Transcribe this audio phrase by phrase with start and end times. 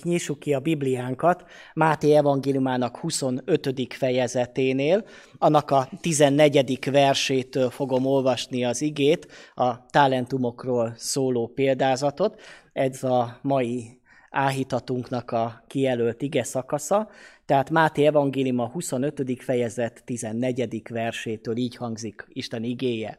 [0.00, 1.44] Gyerünk, nyissuk ki a Bibliánkat
[1.74, 3.94] Máté evangéliumának 25.
[3.94, 5.04] fejezeténél,
[5.38, 6.90] annak a 14.
[6.90, 12.40] versétől fogom olvasni az igét, a talentumokról szóló példázatot.
[12.72, 14.00] Ez a mai
[14.30, 17.08] áhítatunknak a kijelölt ige szakasza,
[17.46, 19.42] tehát Máté evangélium a 25.
[19.42, 20.82] fejezet 14.
[20.90, 23.18] versétől így hangzik Isten igéje.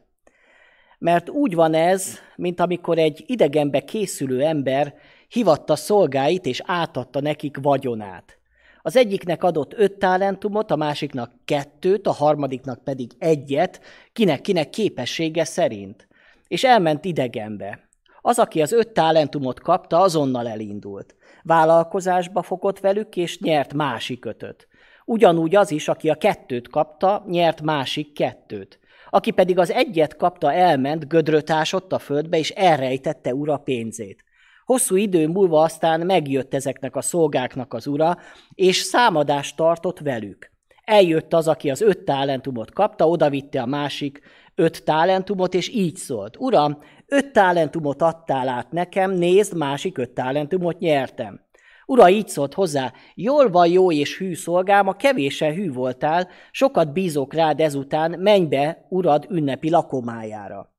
[0.98, 4.94] Mert úgy van ez, mint amikor egy idegenbe készülő ember
[5.32, 8.38] hivatta szolgáit és átadta nekik vagyonát.
[8.82, 13.80] Az egyiknek adott öt talentumot, a másiknak kettőt, a harmadiknak pedig egyet,
[14.12, 16.08] kinek-kinek képessége szerint.
[16.48, 17.88] És elment idegenbe.
[18.20, 21.14] Az, aki az öt talentumot kapta, azonnal elindult.
[21.42, 24.68] Vállalkozásba fogott velük, és nyert másik ötöt.
[25.04, 28.80] Ugyanúgy az is, aki a kettőt kapta, nyert másik kettőt.
[29.10, 34.24] Aki pedig az egyet kapta, elment, gödrötásott a földbe, és elrejtette ura pénzét.
[34.72, 38.16] Hosszú idő múlva aztán megjött ezeknek a szolgáknak az ura,
[38.54, 40.50] és számadást tartott velük.
[40.84, 44.20] Eljött az, aki az öt talentumot kapta, odavitte a másik
[44.54, 46.36] öt talentumot, és így szólt.
[46.38, 51.40] Uram, öt talentumot adtál át nekem, nézd, másik öt talentumot nyertem.
[51.86, 56.92] Ura így szólt hozzá, jól van jó és hű szolgám, a kevésen hű voltál, sokat
[56.92, 60.71] bízok rád ezután, menj be urad ünnepi lakomájára.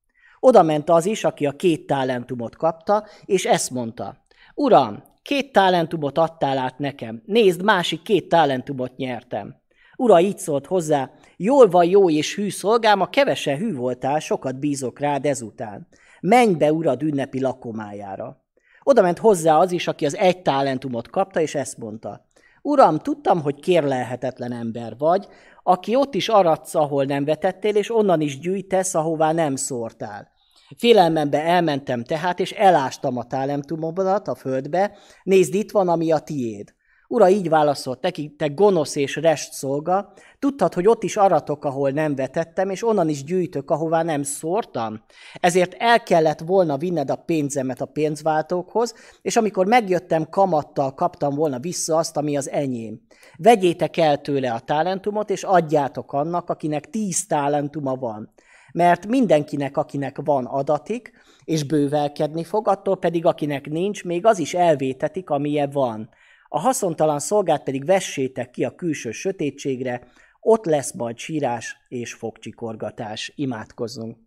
[0.45, 4.15] Oda ment az is, aki a két talentumot kapta, és ezt mondta.
[4.55, 9.55] Uram, két talentumot adtál át nekem, nézd, másik két talentumot nyertem.
[9.95, 14.59] Ura így szólt hozzá, jól van jó és hű szolgám, a kevesen hű voltál, sokat
[14.59, 15.87] bízok rád ezután.
[16.19, 18.43] Menj be urad ünnepi lakomájára.
[18.83, 22.25] Oda ment hozzá az is, aki az egy talentumot kapta, és ezt mondta.
[22.61, 25.27] Uram, tudtam, hogy kérlelhetetlen ember vagy,
[25.63, 30.31] aki ott is aradsz, ahol nem vetettél, és onnan is gyűjtesz, ahová nem szórtál.
[30.77, 34.91] Félelmembe elmentem tehát, és elástam a talentumomat a földbe,
[35.23, 36.73] nézd, itt van, ami a tiéd.
[37.07, 41.89] Ura így válaszolt neki, te gonosz és rest szolga, tudtad, hogy ott is aratok, ahol
[41.89, 45.01] nem vetettem, és onnan is gyűjtök, ahová nem szórtam.
[45.33, 51.59] Ezért el kellett volna vinned a pénzemet a pénzváltókhoz, és amikor megjöttem kamattal, kaptam volna
[51.59, 53.01] vissza azt, ami az enyém.
[53.37, 58.33] Vegyétek el tőle a talentumot, és adjátok annak, akinek tíz talentuma van.
[58.73, 61.11] Mert mindenkinek, akinek van adatik,
[61.43, 66.09] és bővelkedni fog, attól pedig, akinek nincs, még az is elvétetik, amilyen van.
[66.47, 70.01] A haszontalan szolgát pedig vessétek ki a külső sötétségre,
[70.39, 73.31] ott lesz majd sírás és fogcsikorgatás.
[73.35, 74.17] Imádkozzunk.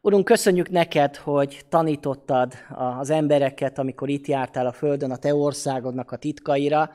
[0.00, 2.54] Urunk, köszönjük neked, hogy tanítottad
[2.98, 6.90] az embereket, amikor itt jártál a Földön, a te országodnak a titkaira,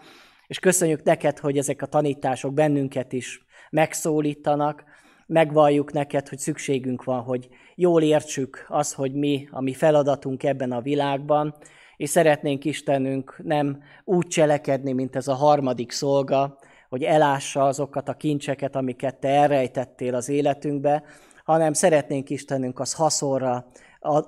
[0.47, 4.83] és köszönjük neked, hogy ezek a tanítások bennünket is megszólítanak,
[5.31, 10.71] megvalljuk neked, hogy szükségünk van, hogy jól értsük az, hogy mi, a mi feladatunk ebben
[10.71, 11.55] a világban,
[11.97, 16.57] és szeretnénk Istenünk nem úgy cselekedni, mint ez a harmadik szolga,
[16.89, 21.03] hogy elássa azokat a kincseket, amiket te elrejtettél az életünkbe,
[21.43, 23.65] hanem szeretnénk Istenünk az haszonra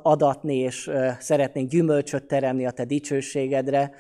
[0.01, 3.91] adatni, és szeretnénk gyümölcsöt teremni a te dicsőségedre.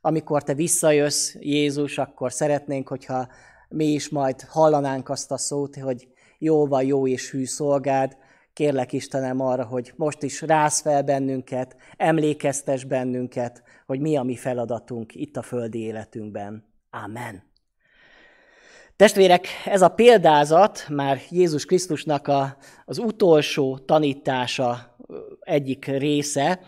[0.00, 3.28] Amikor te visszajössz, Jézus, akkor szeretnénk, hogyha
[3.68, 6.08] mi is majd hallanánk azt a szót, hogy
[6.42, 8.16] jó van, jó és hű szolgád,
[8.52, 14.36] kérlek Istenem arra, hogy most is rász fel bennünket, emlékeztes bennünket, hogy mi a mi
[14.36, 16.64] feladatunk itt a földi életünkben.
[16.90, 17.42] Amen.
[18.96, 24.89] Testvérek, ez a példázat már Jézus Krisztusnak a, az utolsó tanítása
[25.40, 26.60] egyik része.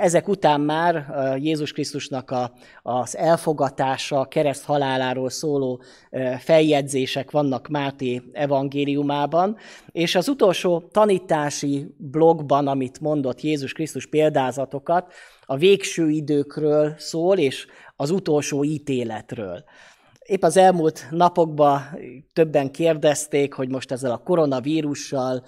[0.00, 1.06] Ezek után már
[1.38, 2.52] Jézus Krisztusnak a,
[2.82, 5.82] az elfogatása, kereszt haláláról szóló
[6.38, 9.56] feljegyzések vannak Máté evangéliumában,
[9.92, 15.12] és az utolsó tanítási blogban, amit mondott Jézus Krisztus példázatokat,
[15.46, 17.66] a végső időkről szól, és
[17.96, 19.64] az utolsó ítéletről.
[20.26, 21.80] Épp az elmúlt napokban
[22.32, 25.44] többen kérdezték, hogy most ezzel a koronavírussal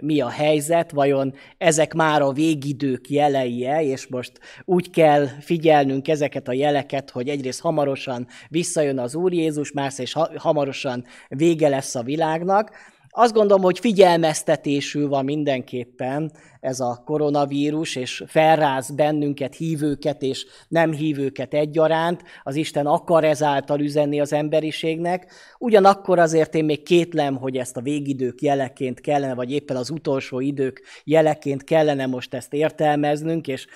[0.00, 4.32] mi a helyzet, vajon ezek már a végidők jeleie, és most
[4.64, 11.04] úgy kell figyelnünk ezeket a jeleket, hogy egyrészt hamarosan visszajön az Úr Jézus, másrészt hamarosan
[11.28, 12.70] vége lesz a világnak.
[13.16, 20.92] Azt gondolom, hogy figyelmeztetésül van mindenképpen ez a koronavírus, és felráz bennünket, hívőket és nem
[20.92, 22.22] hívőket egyaránt.
[22.42, 25.32] Az Isten akar ezáltal üzenni az emberiségnek.
[25.58, 30.40] Ugyanakkor azért én még kétlem, hogy ezt a végidők jeleként kellene, vagy éppen az utolsó
[30.40, 33.66] idők jeleként kellene most ezt értelmeznünk, és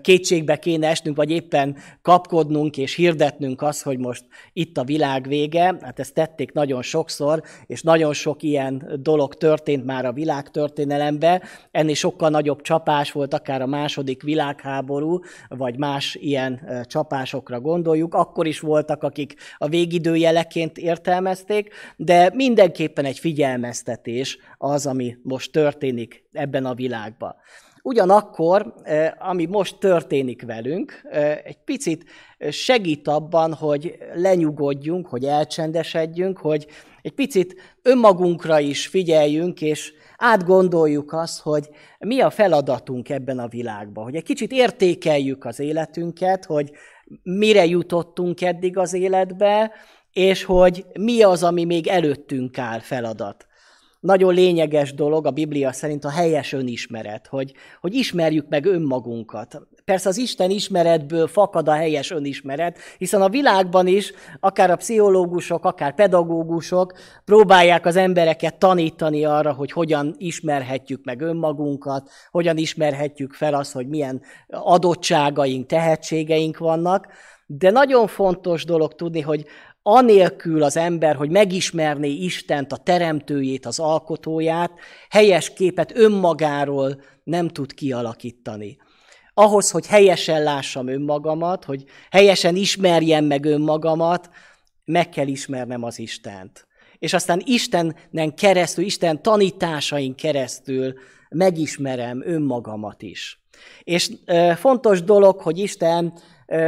[0.00, 5.76] kétségbe kéne esnünk, vagy éppen kapkodnunk és hirdetnünk azt, hogy most itt a világ vége.
[5.80, 11.94] Hát ezt tették nagyon sokszor, és nagyon sok ilyen dolog történt már a világtörténelemben, ennél
[11.94, 18.14] sokkal nagyobb csapás volt, akár a második világháború, vagy más ilyen csapásokra gondoljuk.
[18.14, 26.24] Akkor is voltak, akik a végidőjeleként értelmezték, de mindenképpen egy figyelmeztetés az, ami most történik
[26.32, 27.34] ebben a világban.
[27.82, 28.74] Ugyanakkor,
[29.18, 31.08] ami most történik velünk,
[31.44, 32.04] egy picit
[32.50, 36.66] segít abban, hogy lenyugodjunk, hogy elcsendesedjünk, hogy
[37.06, 41.68] egy picit önmagunkra is figyeljünk, és átgondoljuk azt, hogy
[41.98, 46.70] mi a feladatunk ebben a világban, hogy egy kicsit értékeljük az életünket, hogy
[47.22, 49.72] mire jutottunk eddig az életbe,
[50.12, 53.46] és hogy mi az, ami még előttünk áll feladat
[54.00, 59.60] nagyon lényeges dolog a Biblia szerint a helyes önismeret, hogy, hogy ismerjük meg önmagunkat.
[59.90, 65.64] Persze az Isten ismeretből fakad a helyes önismeret, hiszen a világban is, akár a pszichológusok,
[65.64, 66.92] akár pedagógusok
[67.24, 73.88] próbálják az embereket tanítani arra, hogy hogyan ismerhetjük meg önmagunkat, hogyan ismerhetjük fel azt, hogy
[73.88, 77.06] milyen adottságaink, tehetségeink vannak,
[77.46, 79.44] de nagyon fontos dolog tudni, hogy
[79.82, 84.72] anélkül az ember, hogy megismerné Istent, a teremtőjét, az alkotóját,
[85.10, 88.76] helyes képet önmagáról nem tud kialakítani.
[89.38, 94.30] Ahhoz, hogy helyesen lássam önmagamat, hogy helyesen ismerjem meg önmagamat,
[94.84, 96.66] meg kell ismernem az Istent.
[96.98, 100.94] És aztán Istenen keresztül, Isten tanításain keresztül
[101.28, 103.40] megismerem önmagamat is.
[103.84, 104.10] És
[104.56, 106.12] fontos dolog, hogy Isten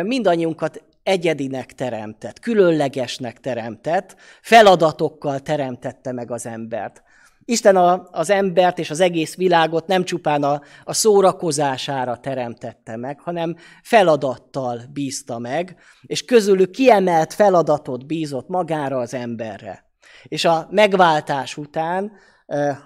[0.03, 7.03] mindannyiunkat egyedinek teremtett, különlegesnek teremtett, feladatokkal teremtette meg az embert.
[7.51, 13.21] Isten a, az embert és az egész világot nem csupán a, a szórakozására teremtette meg,
[13.21, 19.85] hanem feladattal bízta meg, és közülük kiemelt feladatot bízott magára az emberre.
[20.25, 22.13] És a megváltás után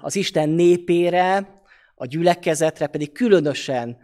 [0.03, 1.49] az Isten népére,
[1.95, 3.97] a gyülekezetre pedig különösen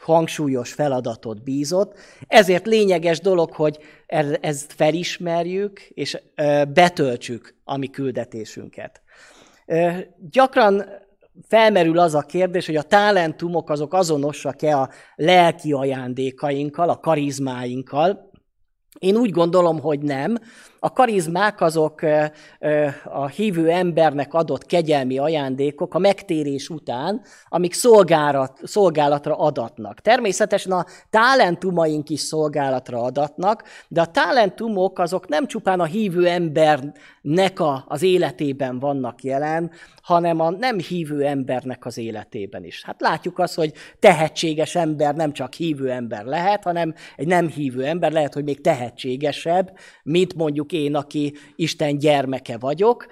[0.00, 1.98] hangsúlyos feladatot bízott.
[2.26, 3.78] Ezért lényeges dolog, hogy
[4.40, 6.18] ezt felismerjük, és
[6.68, 9.02] betöltsük a mi küldetésünket.
[10.30, 10.84] Gyakran
[11.48, 18.30] felmerül az a kérdés, hogy a talentumok azok azonosak-e a lelki ajándékainkkal, a karizmáinkkal.
[18.98, 20.38] Én úgy gondolom, hogy nem.
[20.78, 22.00] A karizmák azok
[23.04, 30.00] a hívő embernek adott kegyelmi ajándékok a megtérés után, amik szolgálat, szolgálatra adatnak.
[30.00, 37.60] Természetesen a talentumaink is szolgálatra adatnak, de a talentumok azok nem csupán a hívő embernek
[37.60, 39.70] a, az életében vannak jelen,
[40.02, 42.82] hanem a nem hívő embernek az életében is.
[42.84, 47.84] Hát látjuk azt, hogy tehetséges ember nem csak hívő ember lehet, hanem egy nem hívő
[47.84, 53.06] ember lehet, hogy még tehetségesebb, mint mondjuk én, aki Isten gyermeke vagyok.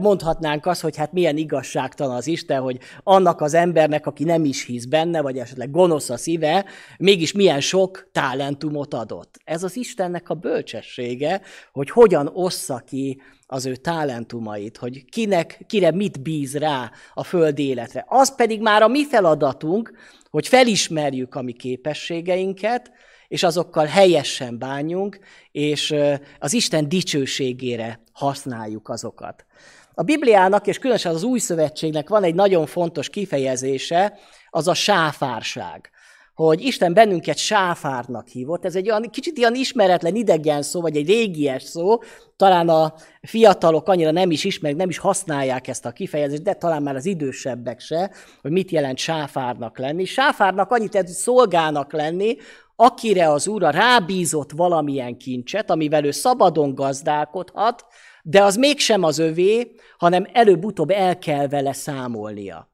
[0.00, 4.64] Mondhatnánk azt, hogy hát milyen igazságtalan az Isten, hogy annak az embernek, aki nem is
[4.64, 6.64] hisz benne, vagy esetleg gonosz a szíve,
[6.98, 9.36] mégis milyen sok talentumot adott.
[9.44, 11.40] Ez az Istennek a bölcsessége,
[11.72, 17.58] hogy hogyan ossza ki az ő talentumait, hogy kinek, kire mit bíz rá a föld
[17.58, 18.04] életre.
[18.08, 19.92] Az pedig már a mi feladatunk,
[20.30, 22.90] hogy felismerjük a mi képességeinket,
[23.28, 25.18] és azokkal helyesen bánjunk,
[25.52, 25.94] és
[26.38, 29.46] az Isten dicsőségére használjuk azokat.
[29.94, 34.18] A Bibliának, és különösen az Új Szövetségnek van egy nagyon fontos kifejezése,
[34.50, 35.90] az a sáfárság
[36.44, 38.64] hogy Isten bennünket sáfárnak hívott.
[38.64, 41.98] Ez egy olyan kicsit ilyen ismeretlen, idegen szó, vagy egy régies szó.
[42.36, 46.82] Talán a fiatalok annyira nem is ismerik, nem is használják ezt a kifejezést, de talán
[46.82, 48.10] már az idősebbek se,
[48.42, 50.04] hogy mit jelent sáfárnak lenni.
[50.04, 52.36] Sáfárnak annyit jelent, szolgának lenni,
[52.80, 57.84] akire az úr rábízott valamilyen kincset, amivel ő szabadon gazdálkodhat,
[58.22, 62.70] de az mégsem az övé, hanem előbb-utóbb el kell vele számolnia.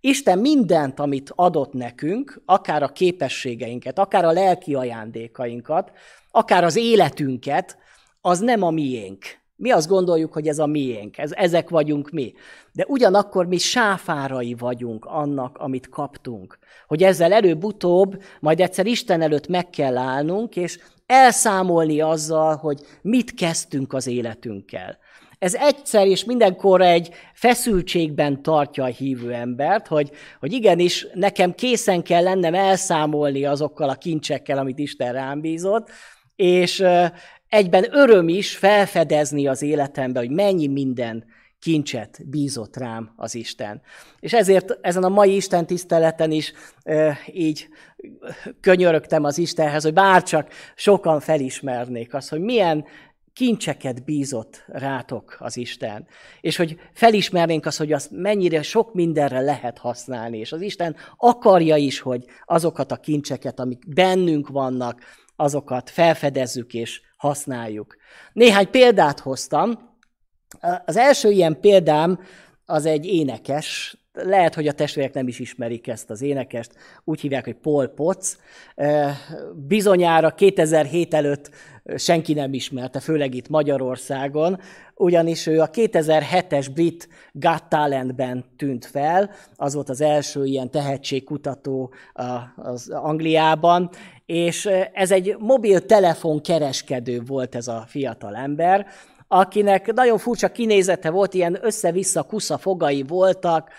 [0.00, 5.92] Isten mindent, amit adott nekünk, akár a képességeinket, akár a lelki ajándékainkat,
[6.30, 7.78] akár az életünket,
[8.20, 9.41] az nem a miénk.
[9.62, 12.32] Mi azt gondoljuk, hogy ez a miénk, ez, ezek vagyunk mi.
[12.72, 16.58] De ugyanakkor mi sáfárai vagyunk annak, amit kaptunk.
[16.86, 23.34] Hogy ezzel előbb-utóbb, majd egyszer Isten előtt meg kell állnunk, és elszámolni azzal, hogy mit
[23.34, 24.98] kezdtünk az életünkkel.
[25.38, 32.02] Ez egyszer és mindenkorra egy feszültségben tartja a hívő embert, hogy, hogy igenis nekem készen
[32.02, 35.90] kell lennem elszámolni azokkal a kincsekkel, amit Isten rám bízott,
[36.36, 36.84] és
[37.52, 41.24] egyben öröm is felfedezni az életembe, hogy mennyi minden
[41.58, 43.80] kincset bízott rám az Isten.
[44.20, 47.68] És ezért ezen a mai Isten tiszteleten is e, így
[48.60, 52.84] könyörögtem az Istenhez, hogy bárcsak sokan felismernék azt, hogy milyen
[53.32, 56.06] kincseket bízott rátok az Isten,
[56.40, 61.76] és hogy felismernénk azt, hogy azt mennyire sok mindenre lehet használni, és az Isten akarja
[61.76, 65.00] is, hogy azokat a kincseket, amik bennünk vannak,
[65.36, 67.96] azokat felfedezzük és használjuk.
[68.32, 69.90] Néhány példát hoztam.
[70.84, 72.20] Az első ilyen példám
[72.64, 76.72] az egy énekes, lehet, hogy a testvérek nem is ismerik ezt az énekest,
[77.04, 78.28] úgy hívják, hogy Paul Potts.
[79.54, 81.50] Bizonyára 2007 előtt
[81.96, 84.60] senki nem ismerte, főleg itt Magyarországon,
[84.94, 91.92] ugyanis ő a 2007-es brit Got Talentben tűnt fel, az volt az első ilyen tehetségkutató
[92.56, 93.90] az Angliában,
[94.26, 98.86] és ez egy mobiltelefon kereskedő volt ez a fiatal ember,
[99.34, 103.70] akinek nagyon furcsa kinézete volt, ilyen össze-vissza kusza fogai voltak,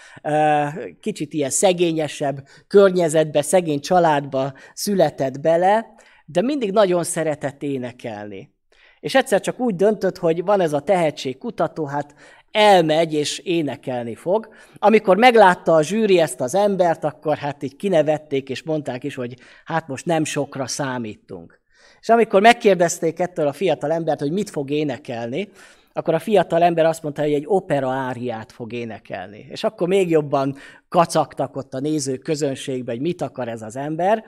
[1.00, 5.86] kicsit ilyen szegényesebb környezetbe, szegény családba született bele,
[6.26, 8.54] de mindig nagyon szeretett énekelni.
[9.00, 12.16] És egyszer csak úgy döntött, hogy van ez a tehetségkutató, hát
[12.52, 14.48] elmegy és énekelni fog.
[14.76, 19.34] Amikor meglátta a zsűri ezt az embert, akkor hát így kinevették, és mondták is, hogy
[19.66, 21.62] hát most nem sokra számítunk.
[22.04, 25.50] És amikor megkérdezték ettől a fiatal embert, hogy mit fog énekelni,
[25.94, 29.46] akkor a fiatal ember azt mondta, hogy egy opera áriát fog énekelni.
[29.50, 30.56] És akkor még jobban
[30.90, 34.26] kacagtak ott a nézők közönségbe, hogy mit akar ez az ember.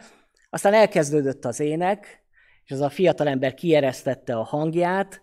[0.50, 2.24] Aztán elkezdődött az ének,
[2.66, 5.22] és az a fiatal ember kieresztette a hangját,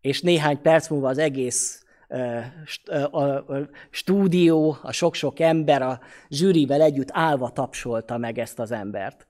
[0.00, 1.84] és néhány perc múlva az egész
[3.10, 3.44] a
[3.90, 9.25] stúdió, a sok-sok ember a zsűrivel együtt állva tapsolta meg ezt az embert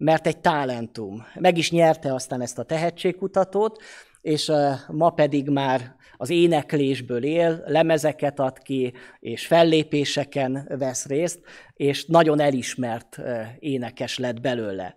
[0.00, 1.26] mert egy talentum.
[1.34, 3.82] Meg is nyerte aztán ezt a tehetségkutatót,
[4.20, 4.52] és
[4.88, 11.40] ma pedig már az éneklésből él, lemezeket ad ki, és fellépéseken vesz részt,
[11.74, 13.20] és nagyon elismert
[13.58, 14.96] énekes lett belőle.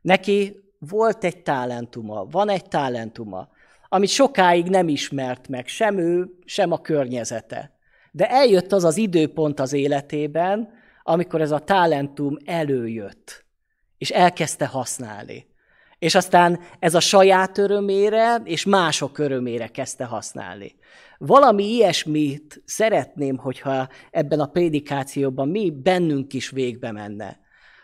[0.00, 3.48] Neki volt egy talentuma, van egy talentuma,
[3.88, 7.72] amit sokáig nem ismert meg sem ő, sem a környezete.
[8.10, 10.68] De eljött az az időpont az életében,
[11.02, 13.43] amikor ez a talentum előjött
[14.04, 15.46] és elkezdte használni.
[15.98, 20.74] És aztán ez a saját örömére és mások örömére kezdte használni.
[21.18, 27.40] Valami ilyesmit szeretném, hogyha ebben a prédikációban mi bennünk is végbe menne.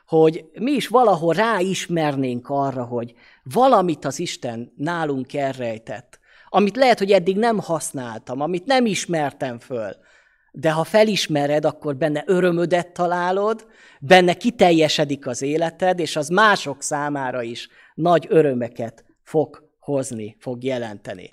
[0.06, 7.10] Hogy mi is valahol ráismernénk arra, hogy valamit az Isten nálunk elrejtett, amit lehet, hogy
[7.10, 9.96] eddig nem használtam, amit nem ismertem föl,
[10.52, 13.66] de ha felismered, akkor benne örömödet találod,
[14.00, 21.30] benne kiteljesedik az életed, és az mások számára is nagy örömeket fog hozni, fog jelenteni.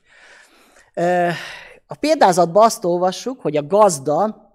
[1.88, 4.46] A példázatban azt olvassuk, hogy a gazda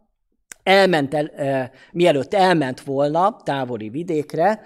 [0.63, 4.63] elment el, mielőtt elment volna távoli vidékre,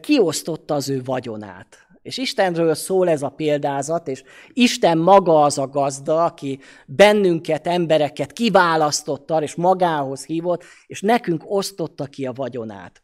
[0.00, 1.86] kiosztotta az ő vagyonát.
[2.02, 8.32] És Istenről szól ez a példázat, és Isten maga az a gazda, aki bennünket, embereket
[8.32, 13.02] kiválasztotta, és magához hívott, és nekünk osztotta ki a vagyonát.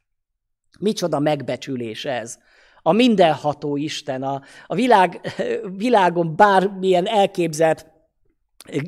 [0.78, 2.38] Micsoda megbecsülés ez.
[2.83, 5.35] A mindenható Isten, a, a világ,
[5.76, 7.87] világon bármilyen elképzelt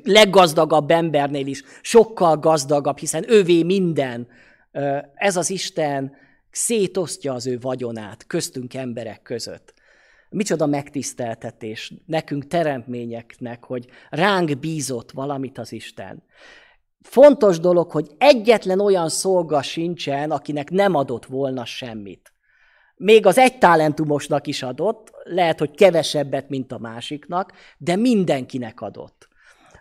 [0.05, 4.29] leggazdagabb embernél is sokkal gazdagabb, hiszen ővé minden.
[5.15, 6.13] Ez az Isten
[6.51, 9.75] szétosztja az ő vagyonát köztünk emberek között.
[10.31, 16.23] Micsoda megtiszteltetés nekünk teremtményeknek, hogy ránk bízott valamit az Isten.
[17.01, 22.33] Fontos dolog, hogy egyetlen olyan szolga sincsen, akinek nem adott volna semmit.
[22.97, 29.29] Még az egy talentumosnak is adott, lehet, hogy kevesebbet, mint a másiknak, de mindenkinek adott.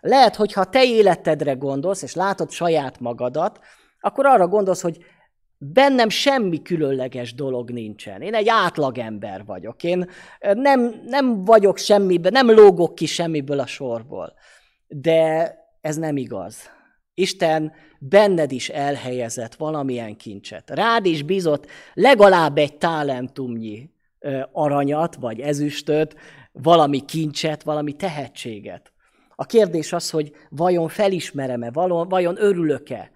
[0.00, 3.60] Lehet, hogy ha te életedre gondolsz, és látod saját magadat,
[4.00, 5.04] akkor arra gondolsz, hogy
[5.62, 8.20] bennem semmi különleges dolog nincsen.
[8.20, 9.84] Én egy átlagember vagyok.
[9.84, 10.08] Én
[10.40, 14.34] nem, nem vagyok semmiben, nem lógok ki semmiből a sorból.
[14.88, 16.70] De ez nem igaz.
[17.14, 20.70] Isten benned is elhelyezett valamilyen kincset.
[20.70, 23.90] Rád is bizott legalább egy talentumnyi
[24.52, 26.14] aranyat, vagy ezüstöt,
[26.52, 28.92] valami kincset, valami tehetséget.
[29.34, 31.70] A kérdés az, hogy vajon felismerem-e,
[32.08, 33.10] vajon örülök-e,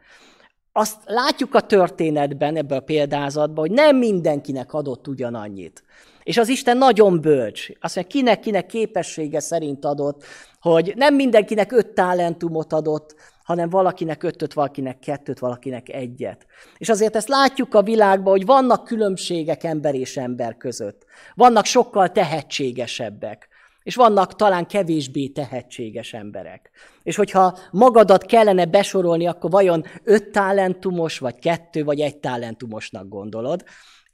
[0.76, 5.84] azt látjuk a történetben, ebben a példázatban, hogy nem mindenkinek adott ugyanannyit.
[6.22, 7.68] És az Isten nagyon bölcs.
[7.80, 10.24] Azt mondja, kinek-kinek képessége szerint adott,
[10.60, 13.14] hogy nem mindenkinek öt talentumot adott,
[13.44, 16.46] hanem valakinek ötöt, valakinek kettőt, valakinek egyet.
[16.78, 21.04] És azért ezt látjuk a világban, hogy vannak különbségek ember és ember között.
[21.34, 23.48] Vannak sokkal tehetségesebbek
[23.84, 26.70] és vannak talán kevésbé tehetséges emberek.
[27.02, 33.64] És hogyha magadat kellene besorolni, akkor vajon öt talentumos, vagy kettő, vagy egy talentumosnak gondolod.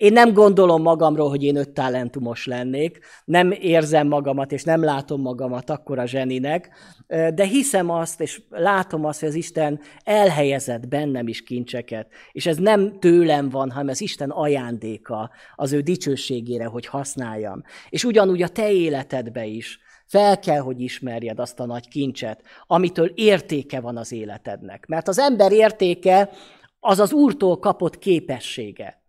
[0.00, 5.20] Én nem gondolom magamról, hogy én öt talentumos lennék, nem érzem magamat, és nem látom
[5.20, 6.70] magamat akkora zseninek,
[7.06, 12.56] de hiszem azt, és látom azt, hogy az Isten elhelyezett bennem is kincseket, és ez
[12.56, 17.62] nem tőlem van, hanem ez Isten ajándéka az ő dicsőségére, hogy használjam.
[17.88, 23.12] És ugyanúgy a te életedbe is fel kell, hogy ismerjed azt a nagy kincset, amitől
[23.14, 24.86] értéke van az életednek.
[24.86, 26.30] Mert az ember értéke
[26.80, 28.99] az az Úrtól kapott képessége.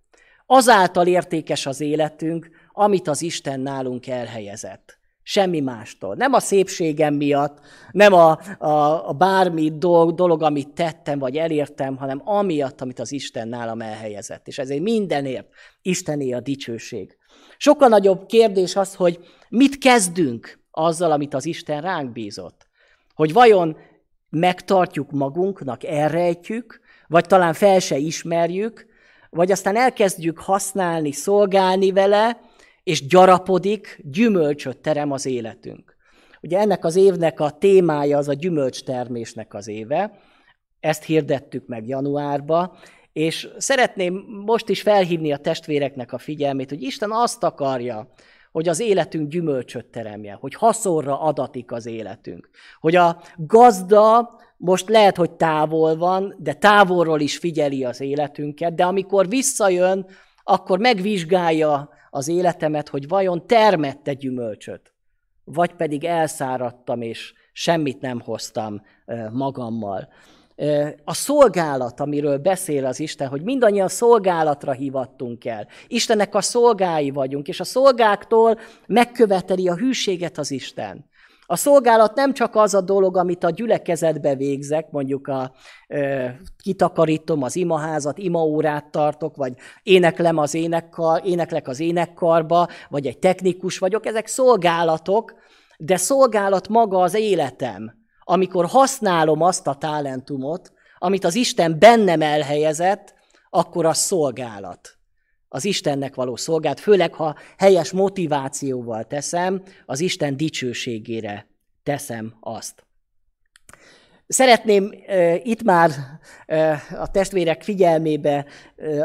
[0.53, 4.98] Azáltal értékes az életünk, amit az Isten nálunk elhelyezett.
[5.24, 6.15] Semmi mástól.
[6.15, 7.60] Nem a szépségem miatt,
[7.91, 13.12] nem a, a, a bármi dolog, dolog, amit tettem vagy elértem, hanem amiatt, amit az
[13.12, 14.48] Isten nálam elhelyezett.
[14.48, 15.48] És ezért mindenért
[15.81, 17.17] Istené a dicsőség.
[17.58, 22.67] Sokkal nagyobb kérdés az, hogy mit kezdünk azzal, amit az Isten ránk bízott.
[23.13, 23.77] Hogy vajon
[24.29, 28.89] megtartjuk magunknak, elrejtjük, vagy talán fel se ismerjük,
[29.31, 32.39] vagy aztán elkezdjük használni, szolgálni vele,
[32.83, 35.95] és gyarapodik, gyümölcsöt terem az életünk.
[36.41, 40.19] Ugye ennek az évnek a témája az a gyümölcstermésnek az éve,
[40.79, 42.77] ezt hirdettük meg januárba,
[43.13, 44.13] és szeretném
[44.45, 48.13] most is felhívni a testvéreknek a figyelmét, hogy Isten azt akarja,
[48.51, 52.50] hogy az életünk gyümölcsöt teremje, hogy haszonra adatik az életünk.
[52.79, 58.86] Hogy a gazda most lehet, hogy távol van, de távolról is figyeli az életünket, de
[58.86, 60.05] amikor visszajön,
[60.43, 64.93] akkor megvizsgálja az életemet, hogy vajon termette gyümölcsöt,
[65.43, 68.81] vagy pedig elszáradtam, és semmit nem hoztam
[69.31, 70.08] magammal.
[71.03, 75.68] A szolgálat, amiről beszél az Isten, hogy mindannyian szolgálatra hivattunk el.
[75.88, 81.10] Istennek a szolgái vagyunk, és a szolgáktól megköveteli a hűséget az Isten.
[81.46, 85.51] A szolgálat nem csak az a dolog, amit a gyülekezetbe végzek, mondjuk a,
[85.88, 86.25] ö,
[86.63, 89.53] kitakarítom az imaházat, imaórát tartok, vagy
[89.84, 95.34] éneklem az énekkar, éneklek az énekkarba, vagy egy technikus vagyok, ezek szolgálatok,
[95.77, 103.13] de szolgálat maga az életem, amikor használom azt a talentumot, amit az Isten bennem elhelyezett,
[103.50, 105.00] akkor az szolgálat
[105.54, 111.48] az Istennek való szolgált, főleg ha helyes motivációval teszem, az Isten dicsőségére
[111.84, 112.86] teszem azt.
[114.27, 114.92] Szeretném
[115.44, 115.92] itt már
[117.00, 118.46] a testvérek figyelmébe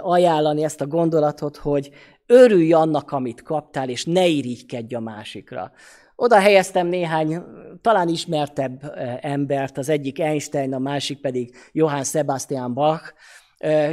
[0.01, 1.91] ajánlani ezt a gondolatot, hogy
[2.27, 5.73] örülj annak, amit kaptál, és ne irigykedj a másikra.
[6.17, 7.43] Oda helyeztem néhány
[7.81, 13.13] talán ismertebb embert, az egyik Einstein, a másik pedig Johann Sebastian Bach.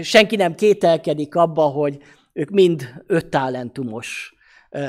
[0.02, 1.98] Senki nem kételkedik abba, hogy
[2.34, 4.34] ők mind öt talentumos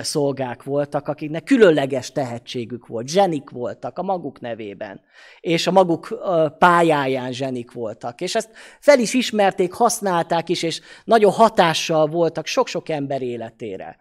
[0.03, 5.01] szolgák voltak, akiknek különleges tehetségük volt, zsenik voltak a maguk nevében,
[5.41, 6.19] és a maguk
[6.59, 8.21] pályáján zsenik voltak.
[8.21, 13.97] És ezt fel is ismerték, használták is, és nagyon hatással voltak sok-sok ember életére.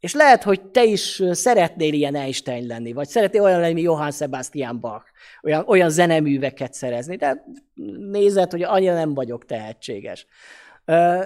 [0.00, 4.10] És lehet, hogy te is szeretnél ilyen Einstein lenni, vagy szeretnél olyan lenni, mint Johann
[4.10, 5.04] Sebastian Bach,
[5.42, 7.44] olyan, olyan zeneműveket szerezni, de
[8.10, 10.26] nézed, hogy annyira nem vagyok tehetséges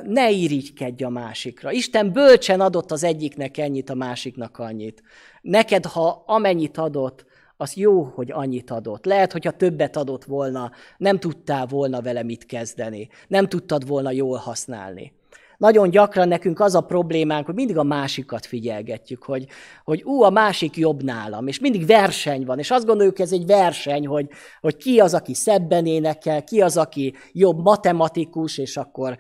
[0.05, 1.73] ne irigykedj a másikra.
[1.73, 5.03] Isten bölcsen adott az egyiknek ennyit, a másiknak annyit.
[5.41, 7.25] Neked, ha amennyit adott,
[7.57, 9.05] az jó, hogy annyit adott.
[9.05, 13.09] Lehet, hogyha többet adott volna, nem tudtál volna vele mit kezdeni.
[13.29, 15.13] Nem tudtad volna jól használni.
[15.63, 19.47] Nagyon gyakran nekünk az a problémánk, hogy mindig a másikat figyelgetjük, hogy,
[19.85, 23.47] hogy ú, a másik jobb nálam, és mindig verseny van, és azt gondoljuk, ez egy
[23.47, 24.27] verseny, hogy,
[24.61, 29.17] hogy ki az, aki szebben énekel, ki az, aki jobb matematikus, és akkor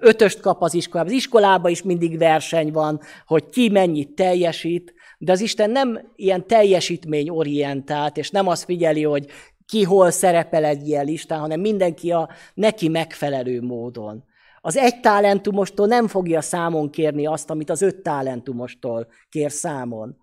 [0.00, 1.12] ötöst kap az iskolában.
[1.12, 6.46] Az iskolában is mindig verseny van, hogy ki mennyit teljesít, de az Isten nem ilyen
[6.46, 9.26] teljesítményorientált, és nem azt figyeli, hogy
[9.66, 14.24] ki hol szerepel egy ilyen listán, hanem mindenki a neki megfelelő módon.
[14.66, 20.16] Az egy talentumostól nem fogja számon kérni azt, amit az öt talentumostól kér számon,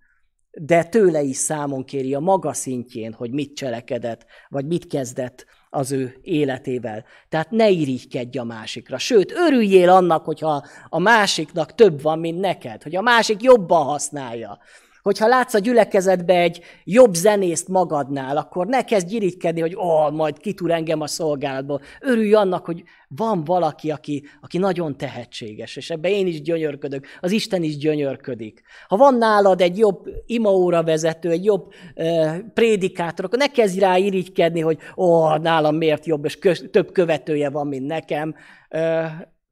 [0.52, 5.92] de tőle is számon kéri a maga szintjén, hogy mit cselekedett, vagy mit kezdett az
[5.92, 7.06] ő életével.
[7.30, 8.98] Tehát ne irigykedj a másikra.
[8.98, 14.60] Sőt, örüljél annak, hogyha a másiknak több van, mint neked, hogy a másik jobban használja,
[15.04, 20.38] hogyha látsz a gyülekezetbe egy jobb zenészt magadnál, akkor ne kezdj gyirigykedni, hogy ó, majd
[20.38, 21.82] kitúr engem a szolgálatból.
[22.02, 27.32] Örülj annak, hogy van valaki, aki, aki nagyon tehetséges, és ebbe én is gyönyörködök, az
[27.32, 28.62] Isten is gyönyörködik.
[28.88, 33.98] Ha van nálad egy jobb imaóra vezető, egy jobb uh, prédikátor, akkor ne kezdj rá
[33.98, 38.36] irigykedni, hogy ó, oh, nálam miért jobb, és kö, több követője van, mint nekem.
[38.70, 39.06] Uh,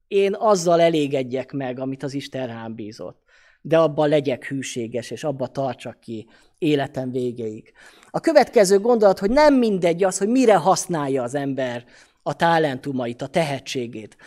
[0.07, 3.20] én azzal elégedjek meg, amit az Isten rám bízott
[3.61, 7.73] de abban legyek hűséges, és abba tartsak ki életem végéig.
[8.09, 11.83] A következő gondolat, hogy nem mindegy az, hogy mire használja az ember
[12.23, 14.17] a talentumait, a tehetségét.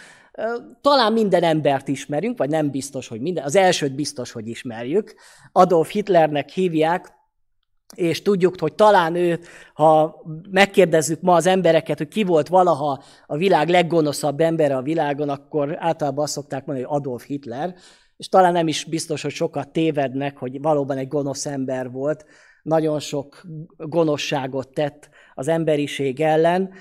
[0.81, 5.15] talán minden embert ismerünk, vagy nem biztos, hogy minden, az elsőt biztos, hogy ismerjük.
[5.53, 7.13] Adolf Hitlernek hívják,
[7.95, 9.41] és tudjuk, hogy talán ő,
[9.75, 15.29] ha megkérdezzük ma az embereket, hogy ki volt valaha a világ leggonoszabb embere a világon,
[15.29, 17.75] akkor általában azt szokták mondani, hogy Adolf Hitler,
[18.17, 22.25] és talán nem is biztos, hogy sokat tévednek, hogy valóban egy gonosz ember volt,
[22.63, 23.43] nagyon sok
[23.77, 26.73] gonoszságot tett az emberiség ellen.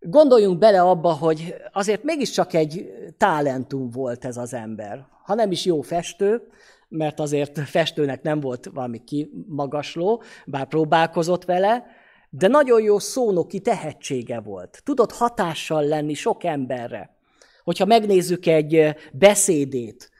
[0.00, 5.06] Gondoljunk bele abba, hogy azért mégiscsak egy talentum volt ez az ember.
[5.24, 6.42] Ha nem is jó festő,
[6.88, 11.84] mert azért festőnek nem volt valami kimagasló, bár próbálkozott vele,
[12.30, 14.80] de nagyon jó szónoki tehetsége volt.
[14.84, 17.16] Tudott hatással lenni sok emberre.
[17.64, 20.11] Hogyha megnézzük egy beszédét,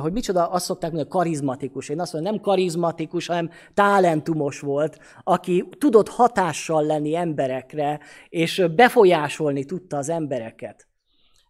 [0.00, 1.88] hogy micsoda, azt szokták mondani, karizmatikus.
[1.88, 9.64] Én azt mondom, nem karizmatikus, hanem talentumos volt, aki tudott hatással lenni emberekre, és befolyásolni
[9.64, 10.88] tudta az embereket.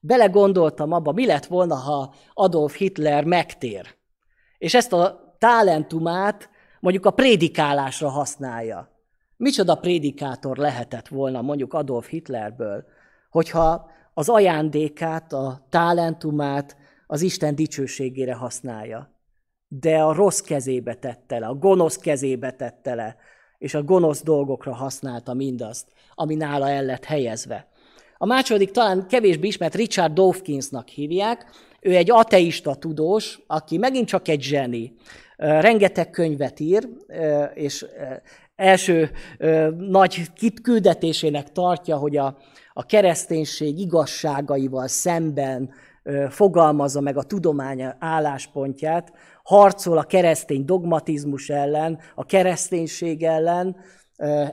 [0.01, 3.95] Belegondoltam abba, mi lett volna, ha Adolf Hitler megtér,
[4.59, 8.89] és ezt a talentumát mondjuk a prédikálásra használja.
[9.37, 12.85] Micsoda prédikátor lehetett volna mondjuk Adolf Hitlerből,
[13.31, 16.77] hogyha az ajándékát, a talentumát
[17.11, 19.11] az Isten dicsőségére használja.
[19.69, 23.17] De a rossz kezébe tette le, a gonosz kezébe tette le,
[23.59, 27.69] és a gonosz dolgokra használta mindazt, ami nála el lett helyezve.
[28.19, 31.45] A második talán kevésbé ismert Richard Dawkinsnak hívják,
[31.81, 34.95] ő egy ateista tudós, aki megint csak egy zseni.
[35.37, 36.89] Rengeteg könyvet ír,
[37.55, 37.87] és
[38.57, 39.11] első
[39.79, 40.23] nagy
[40.63, 42.37] küldetésének tartja, hogy a,
[42.73, 45.71] a kereszténység igazságaival szemben
[46.29, 53.77] fogalmazza meg a tudomány álláspontját, harcol a keresztény dogmatizmus ellen, a kereszténység ellen,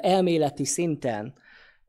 [0.01, 1.33] elméleti szinten.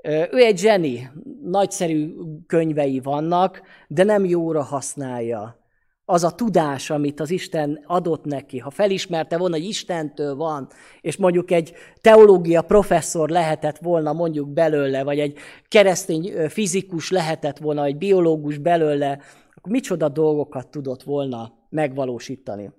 [0.04, 1.10] Ő egy zseni,
[1.42, 2.14] nagyszerű
[2.46, 5.56] könyvei vannak, de nem jóra használja.
[6.04, 10.68] Az a tudás, amit az Isten adott neki, ha felismerte volna, hogy Istentől van,
[11.00, 17.84] és mondjuk egy teológia professzor lehetett volna mondjuk belőle, vagy egy keresztény fizikus lehetett volna,
[17.84, 19.18] egy biológus belőle,
[19.58, 22.72] akkor micsoda dolgokat tudott volna megvalósítani.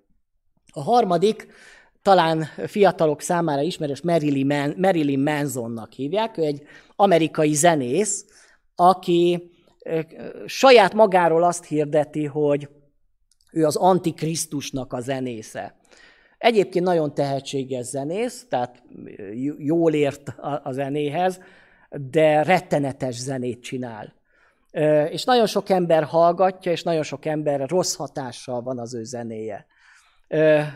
[0.74, 1.48] A harmadik,
[2.02, 5.48] talán fiatalok számára ismerős Marilyn, Man, Marilyn
[5.96, 6.38] hívják.
[6.38, 6.62] Ő egy
[6.96, 8.26] amerikai zenész,
[8.76, 9.52] aki
[10.46, 12.70] saját magáról azt hirdeti, hogy
[13.52, 15.76] ő az Antikrisztusnak a zenésze.
[16.38, 18.84] Egyébként nagyon tehetséges zenész, tehát
[19.58, 20.30] jól ért
[20.64, 21.40] a zenéhez,
[21.90, 24.19] de rettenetes zenét csinál.
[25.10, 29.66] És nagyon sok ember hallgatja, és nagyon sok ember rossz hatással van az ő zenéje.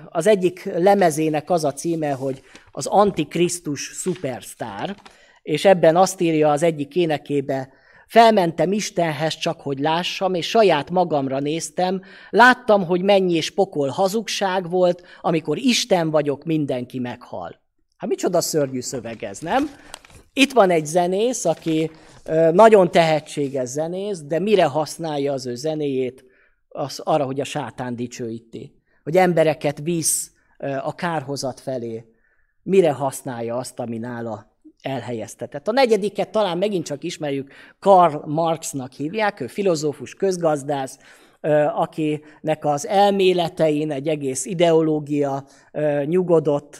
[0.09, 4.95] Az egyik lemezének az a címe, hogy az Antikrisztus Superstar,
[5.41, 7.69] és ebben azt írja az egyik énekébe,
[8.13, 14.69] Felmentem Istenhez csak, hogy lássam, és saját magamra néztem, láttam, hogy mennyi és pokol hazugság
[14.69, 17.61] volt, amikor Isten vagyok, mindenki meghal.
[17.97, 19.69] Hát micsoda szörnyű szöveg ez, nem?
[20.33, 21.91] Itt van egy zenész, aki
[22.51, 26.25] nagyon tehetséges zenész, de mire használja az ő zenéjét?
[26.69, 30.31] Az arra, hogy a sátán dicsőíti hogy embereket visz
[30.83, 32.05] a kárhozat felé,
[32.63, 35.67] mire használja azt, ami nála elhelyeztetett.
[35.67, 40.97] A negyediket talán megint csak ismerjük, Karl Marxnak hívják, ő filozófus, közgazdász,
[41.75, 45.45] akinek az elméletein egy egész ideológia
[46.05, 46.75] nyugodott,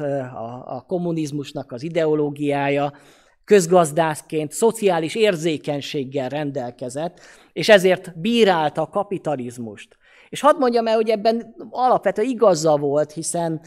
[0.66, 2.94] a kommunizmusnak az ideológiája,
[3.46, 7.20] közgazdászként szociális érzékenységgel rendelkezett,
[7.54, 9.98] és ezért bírálta a kapitalizmust.
[10.30, 13.62] És hadd mondjam el, hogy ebben alapvetően igaza volt, hiszen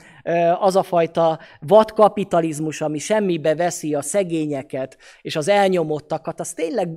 [0.61, 6.89] az a fajta vadkapitalizmus, ami semmibe veszi a szegényeket és az elnyomottakat, az tényleg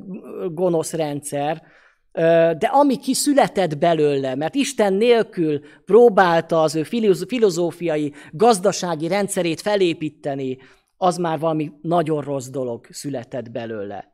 [0.53, 1.61] gonosz rendszer,
[2.57, 6.83] de ami kiszületett belőle, mert Isten nélkül próbálta az ő
[7.27, 10.57] filozófiai, gazdasági rendszerét felépíteni,
[11.01, 14.11] az már valami nagyon rossz dolog született belőle.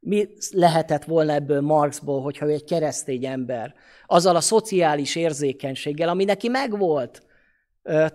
[0.00, 3.74] Mi lehetett volna ebből Marxból, hogyha ő egy keresztény ember,
[4.06, 7.22] azzal a szociális érzékenységgel, ami neki megvolt,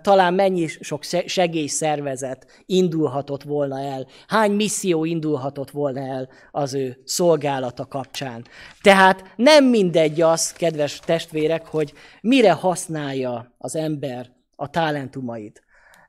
[0.01, 7.85] talán mennyi sok segélyszervezet indulhatott volna el, hány misszió indulhatott volna el az ő szolgálata
[7.85, 8.45] kapcsán.
[8.81, 15.63] Tehát nem mindegy az, kedves testvérek, hogy mire használja az ember a talentumait.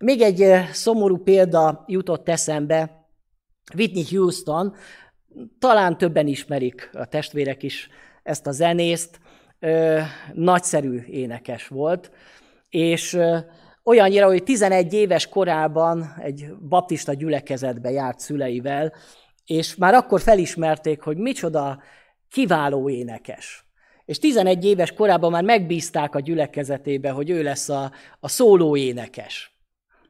[0.04, 3.06] Még egy szomorú példa jutott eszembe,
[3.74, 4.74] Whitney Houston,
[5.58, 7.88] talán többen ismerik a testvérek is
[8.22, 9.20] ezt a zenészt,
[10.32, 12.10] nagyszerű énekes volt,
[12.68, 13.18] és
[13.84, 18.92] olyannyira, hogy 11 éves korában egy baptista gyülekezetbe járt szüleivel,
[19.44, 21.82] és már akkor felismerték, hogy micsoda
[22.28, 23.66] kiváló énekes.
[24.04, 29.53] és 11 éves korában már megbízták a gyülekezetébe, hogy ő lesz a, a szóló énekes.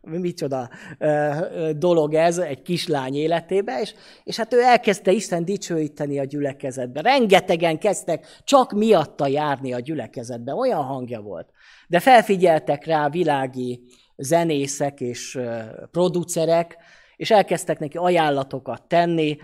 [0.05, 1.31] Micsoda ö,
[1.77, 7.01] dolog ez egy kislány életébe, és, és hát ő elkezdte Isten dicsőíteni a gyülekezetbe.
[7.01, 11.49] Rengetegen kezdtek csak miatta járni a gyülekezetbe, olyan hangja volt.
[11.89, 13.83] De felfigyeltek rá világi
[14.17, 15.39] zenészek és
[15.91, 16.77] producerek,
[17.17, 19.37] és elkezdtek neki ajánlatokat tenni,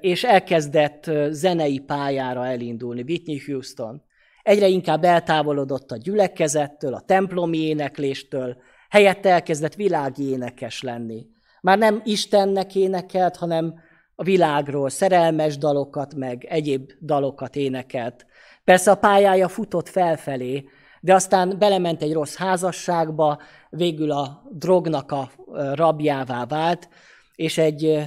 [0.00, 4.02] és elkezdett zenei pályára elindulni Whitney Houston.
[4.42, 8.56] Egyre inkább eltávolodott a gyülekezettől, a templomi énekléstől,
[8.90, 11.26] helyette elkezdett világi énekes lenni.
[11.60, 13.74] Már nem Istennek énekelt, hanem
[14.14, 18.26] a világról szerelmes dalokat, meg egyéb dalokat énekelt.
[18.64, 20.68] Persze a pályája futott felfelé,
[21.00, 23.38] de aztán belement egy rossz házasságba,
[23.70, 25.30] végül a drognak a
[25.74, 26.88] rabjává vált,
[27.34, 28.02] és egy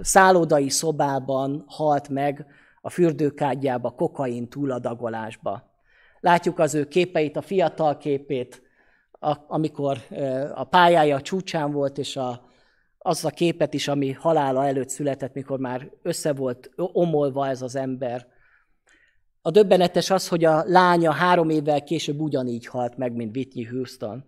[0.00, 2.46] szállodai szobában halt meg
[2.80, 5.70] a fürdőkádjába, kokain túladagolásba.
[6.20, 8.62] Látjuk az ő képeit, a fiatal képét,
[9.46, 9.98] amikor
[10.54, 12.42] a pályája csúcsán volt, és a,
[12.98, 17.76] az a képet is, ami halála előtt született, mikor már össze volt omolva ez az
[17.76, 18.26] ember.
[19.42, 24.24] A döbbenetes az, hogy a lánya három évvel később ugyanígy halt meg, mint Whitney Houston.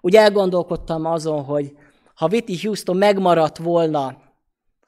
[0.00, 1.76] Úgy elgondolkodtam azon, hogy
[2.14, 4.16] ha Whitney Houston megmaradt volna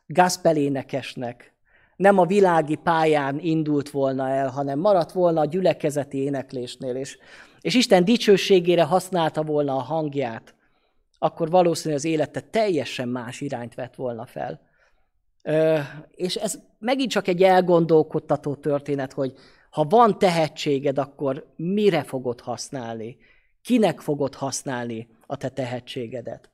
[0.07, 1.53] gazpelénekesnek,
[1.97, 7.19] nem a világi pályán indult volna el, hanem maradt volna a gyülekezeti éneklésnél, és,
[7.63, 10.55] és Isten dicsőségére használta volna a hangját,
[11.19, 14.61] akkor valószínűleg az élete teljesen más irányt vett volna fel.
[15.43, 15.79] Ö,
[16.11, 19.35] és ez megint csak egy elgondolkodtató történet, hogy
[19.71, 23.17] ha van tehetséged, akkor mire fogod használni?
[23.63, 26.51] Kinek fogod használni a te tehetségedet?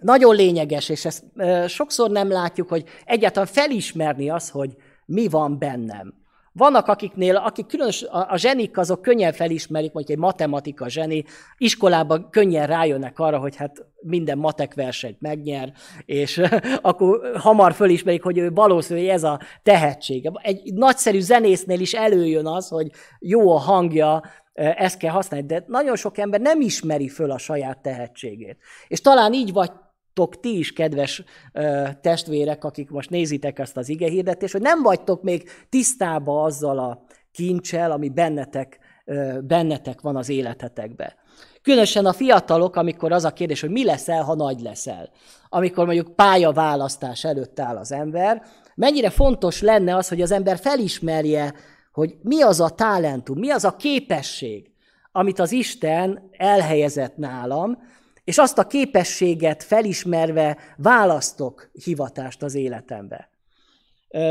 [0.00, 4.76] Nagyon lényeges, és ezt e, sokszor nem látjuk, hogy egyáltalán felismerni az, hogy
[5.06, 6.19] mi van bennem.
[6.60, 11.24] Vannak akiknél, akik különös, a, a zsenik azok könnyen felismerik, mondjuk egy matematika zseni,
[11.56, 15.72] iskolában könnyen rájönnek arra, hogy hát minden matek versenyt megnyer,
[16.04, 16.40] és
[16.90, 20.30] akkor hamar fölismerik, hogy ő valószínű, hogy ez a tehetsége.
[20.42, 25.96] Egy nagyszerű zenésznél is előjön az, hogy jó a hangja, ezt kell használni, de nagyon
[25.96, 28.58] sok ember nem ismeri föl a saját tehetségét.
[28.88, 29.70] És talán így vagy
[30.14, 35.22] vagytok ti is, kedves ö, testvérek, akik most nézitek ezt az igehirdetést, hogy nem vagytok
[35.22, 41.16] még tisztába azzal a kincsel, ami bennetek, ö, bennetek van az életetekbe.
[41.62, 45.10] Különösen a fiatalok, amikor az a kérdés, hogy mi leszel, ha nagy leszel.
[45.48, 48.42] Amikor mondjuk pályaválasztás előtt áll az ember,
[48.74, 51.54] mennyire fontos lenne az, hogy az ember felismerje,
[51.92, 54.70] hogy mi az a talentum, mi az a képesség,
[55.12, 57.78] amit az Isten elhelyezett nálam,
[58.30, 63.28] és azt a képességet felismerve választok hivatást az életembe.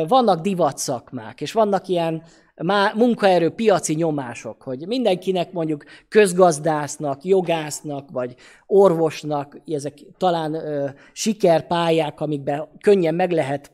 [0.07, 2.23] Vannak divatszakmák, és vannak ilyen
[2.95, 8.35] munkaerő piaci nyomások, hogy mindenkinek mondjuk közgazdásznak, jogásznak, vagy
[8.67, 13.71] orvosnak, ezek talán ö, sikerpályák, amikben könnyen meg lehet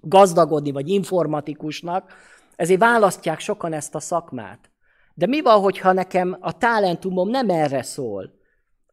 [0.00, 2.12] gazdagodni, vagy informatikusnak,
[2.56, 4.70] ezért választják sokan ezt a szakmát.
[5.14, 8.37] De mi van, hogyha nekem a talentumom nem erre szól,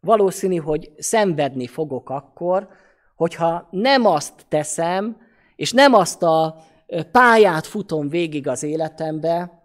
[0.06, 2.68] valószínű, hogy szenvedni fogok akkor,
[3.16, 5.18] hogyha nem azt teszem,
[5.56, 6.64] és nem azt a
[7.12, 9.64] pályát futom végig az életembe,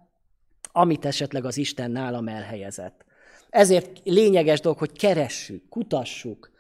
[0.72, 3.04] amit esetleg az Isten nálam elhelyezett.
[3.50, 6.50] Ezért lényeges dolog, hogy keressük, kutassuk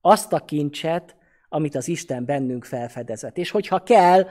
[0.00, 1.16] azt a kincset,
[1.48, 3.38] amit az Isten bennünk felfedezett.
[3.38, 4.26] És hogyha kell,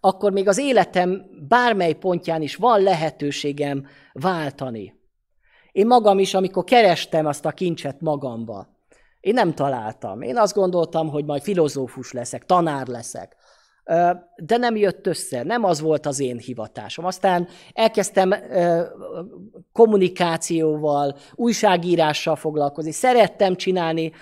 [0.00, 5.00] akkor még az életem bármely pontján is van lehetőségem váltani.
[5.72, 8.66] Én magam is, amikor kerestem azt a kincset magamba,
[9.20, 10.22] én nem találtam.
[10.22, 13.36] Én azt gondoltam, hogy majd filozófus leszek, tanár leszek.
[14.36, 17.04] De nem jött össze, nem az volt az én hivatásom.
[17.04, 18.34] Aztán elkezdtem
[19.72, 24.12] kommunikációval, újságírással foglalkozni, szerettem csinálni,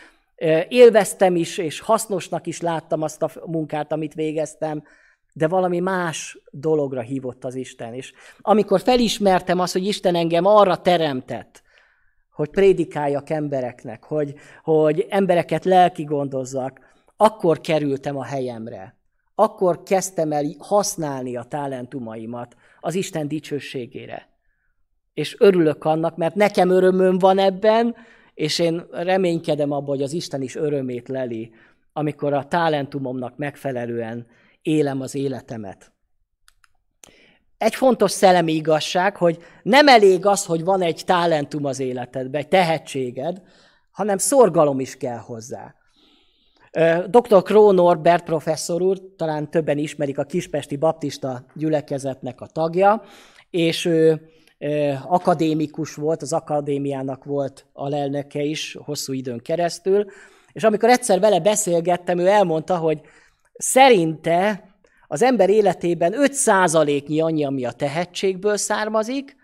[0.68, 4.82] élveztem is, és hasznosnak is láttam azt a munkát, amit végeztem,
[5.40, 7.94] de valami más dologra hívott az Isten.
[7.94, 11.62] És amikor felismertem azt, hogy Isten engem arra teremtett,
[12.32, 16.80] hogy prédikáljak embereknek, hogy, hogy embereket lelki gondozzak,
[17.16, 18.96] akkor kerültem a helyemre.
[19.34, 24.28] Akkor kezdtem el használni a talentumaimat az Isten dicsőségére.
[25.14, 27.96] És örülök annak, mert nekem örömöm van ebben,
[28.34, 31.52] és én reménykedem abban, hogy az Isten is örömét leli,
[31.92, 34.26] amikor a talentumomnak megfelelően
[34.62, 35.92] élem az életemet.
[37.58, 42.48] Egy fontos szellemi igazság, hogy nem elég az, hogy van egy talentum az életedben, egy
[42.48, 43.42] tehetséged,
[43.90, 45.74] hanem szorgalom is kell hozzá.
[47.06, 47.42] Dr.
[47.42, 53.02] Kró Norbert professzor úr, talán többen ismerik a Kispesti Baptista gyülekezetnek a tagja,
[53.50, 54.28] és ő
[55.06, 60.04] akadémikus volt, az akadémiának volt a lelnöke is hosszú időn keresztül,
[60.52, 63.00] és amikor egyszer vele beszélgettem, ő elmondta, hogy
[63.60, 64.64] szerinte
[65.06, 69.36] az ember életében 5%-nyi annyi, ami a tehetségből származik,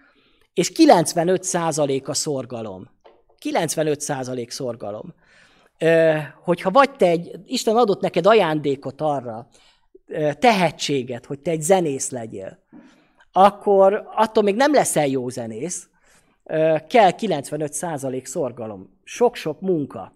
[0.54, 2.90] és 95% a szorgalom.
[3.42, 5.14] 95% szorgalom.
[6.44, 9.48] Hogyha vagy te egy, Isten adott neked ajándékot arra,
[10.38, 12.58] tehetséget, hogy te egy zenész legyél,
[13.32, 15.88] akkor attól még nem leszel jó zenész,
[16.88, 20.15] kell 95% szorgalom, sok-sok munka,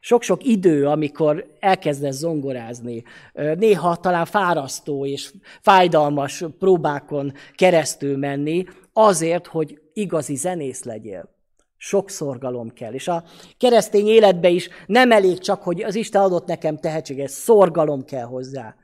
[0.00, 9.80] sok-sok idő, amikor elkezdesz zongorázni, néha talán fárasztó és fájdalmas próbákon keresztül menni, azért, hogy
[9.92, 11.38] igazi zenész legyél.
[11.76, 12.92] Sok szorgalom kell.
[12.92, 13.24] És a
[13.58, 18.74] keresztény életbe is nem elég csak, hogy az Isten adott nekem tehetséget, szorgalom kell hozzá.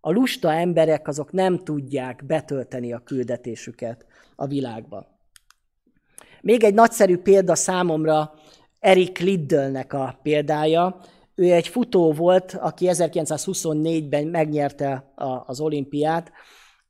[0.00, 5.06] A lusta emberek azok nem tudják betölteni a küldetésüket a világba.
[6.40, 8.34] Még egy nagyszerű példa számomra
[8.86, 11.00] Eric Liddellnek a példája.
[11.34, 15.12] Ő egy futó volt, aki 1924-ben megnyerte
[15.46, 16.32] az olimpiát,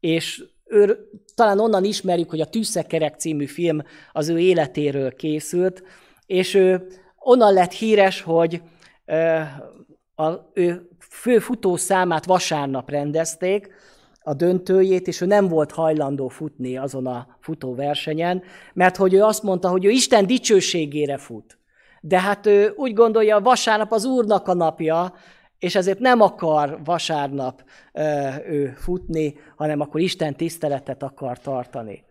[0.00, 0.98] és ő,
[1.34, 3.82] talán onnan ismerjük, hogy a Tűzszekerek című film
[4.12, 5.82] az ő életéről készült,
[6.26, 6.86] és ő
[7.18, 8.62] onnan lett híres, hogy
[10.14, 13.68] a, ő fő futó számát vasárnap rendezték,
[14.20, 18.42] a döntőjét, és ő nem volt hajlandó futni azon a futóversenyen,
[18.74, 21.55] mert hogy ő azt mondta, hogy ő Isten dicsőségére fut.
[22.08, 25.14] De hát ő úgy gondolja, vasárnap az Úrnak a napja,
[25.58, 27.64] és ezért nem akar vasárnap
[28.46, 32.04] ő futni, hanem akkor Isten tiszteletet akar tartani.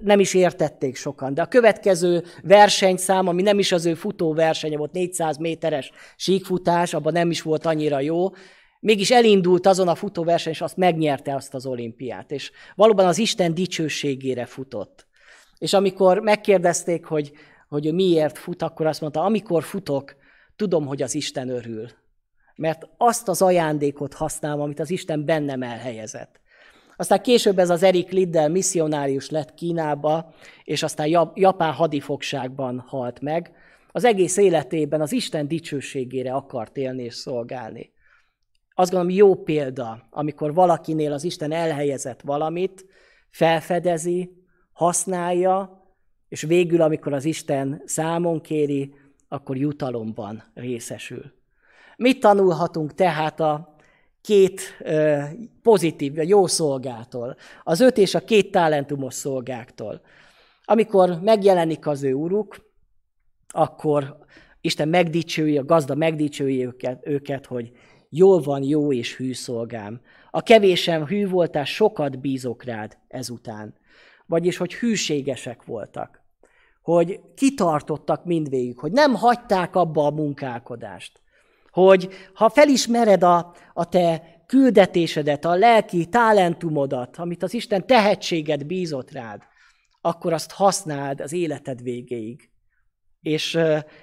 [0.00, 1.34] Nem is értették sokan.
[1.34, 6.94] De a következő versenyszám, ami nem is az ő futó versenye volt, 400 méteres síkfutás,
[6.94, 8.30] abban nem is volt annyira jó,
[8.80, 12.30] mégis elindult azon a futóverseny, és azt megnyerte azt az olimpiát.
[12.30, 15.06] És valóban az Isten dicsőségére futott.
[15.58, 17.32] És amikor megkérdezték, hogy,
[17.72, 20.14] hogy miért fut, akkor azt mondta, amikor futok,
[20.56, 21.88] tudom, hogy az Isten örül
[22.56, 26.40] mert azt az ajándékot használom, amit az Isten bennem elhelyezett.
[26.96, 33.52] Aztán később ez az Erik Liddell misszionárius lett Kínába, és aztán japán hadifogságban halt meg.
[33.92, 37.92] Az egész életében az Isten dicsőségére akart élni és szolgálni.
[38.74, 42.86] Azt gondolom jó példa, amikor valakinél az Isten elhelyezett valamit,
[43.30, 44.32] felfedezi,
[44.72, 45.81] használja,
[46.32, 48.94] és végül, amikor az Isten számon kéri,
[49.28, 51.32] akkor jutalomban részesül.
[51.96, 53.76] Mit tanulhatunk tehát a
[54.20, 54.60] két
[55.62, 60.00] pozitív, a jó szolgától, az öt és a két talentumos szolgáktól?
[60.64, 62.72] Amikor megjelenik az ő uruk,
[63.48, 64.18] akkor
[64.60, 67.70] Isten megdicsői, a gazda megdicsői őket, őket, hogy
[68.08, 70.00] jól van jó és hű szolgám.
[70.30, 73.74] A kevésen hű voltál, sokat bízok rád ezután.
[74.26, 76.21] Vagyis, hogy hűségesek voltak.
[76.82, 81.22] Hogy kitartottak mindvégig, hogy nem hagyták abba a munkálkodást
[81.72, 89.10] hogy ha felismered a, a te küldetésedet, a lelki talentumodat, amit az Isten tehetséget bízott
[89.10, 89.42] rád,
[90.00, 92.50] akkor azt használd az életed végéig.
[93.20, 93.58] És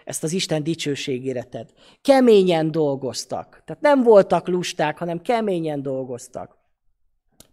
[0.06, 1.68] ezt az Isten dicsőségére tedd.
[2.02, 3.62] Keményen dolgoztak.
[3.66, 6.58] Tehát nem voltak lusták, hanem keményen dolgoztak.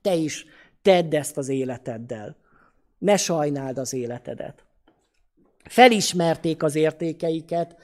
[0.00, 0.46] Te is
[0.82, 2.36] tedd ezt az életeddel.
[2.98, 4.65] Ne sajnáld az életedet.
[5.68, 7.76] Felismerték az értékeiket,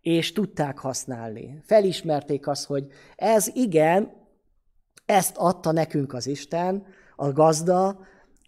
[0.00, 1.62] és tudták használni.
[1.64, 4.12] Felismerték azt, hogy ez igen,
[5.06, 7.98] ezt adta nekünk az Isten, a gazda,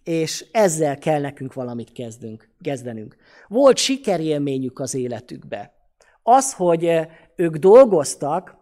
[0.05, 3.17] és ezzel kell nekünk valamit kezdünk, kezdenünk.
[3.49, 5.73] Volt sikerélményük az életükbe.
[6.23, 7.01] Az, hogy
[7.37, 8.57] ők dolgoztak,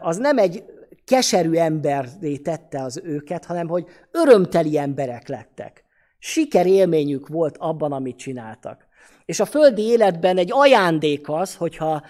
[0.00, 0.64] az nem egy
[1.04, 5.84] keserű emberré tette az őket, hanem hogy örömteli emberek lettek.
[6.18, 8.85] Sikerélményük volt abban, amit csináltak.
[9.26, 12.02] És a földi életben egy ajándék az, hogyha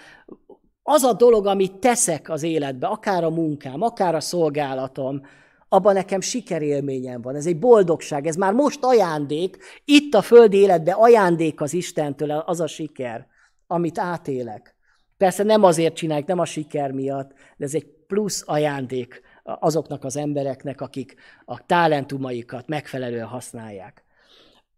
[0.83, 5.21] az a dolog, amit teszek az életbe, akár a munkám, akár a szolgálatom,
[5.69, 7.35] abban nekem sikerélményem van.
[7.35, 12.59] Ez egy boldogság, ez már most ajándék, itt a földi életben ajándék az Istentől az
[12.59, 13.27] a siker,
[13.67, 14.75] amit átélek.
[15.17, 20.17] Persze nem azért csináljuk, nem a siker miatt, de ez egy plusz ajándék azoknak az
[20.17, 24.06] embereknek, akik a talentumaikat megfelelően használják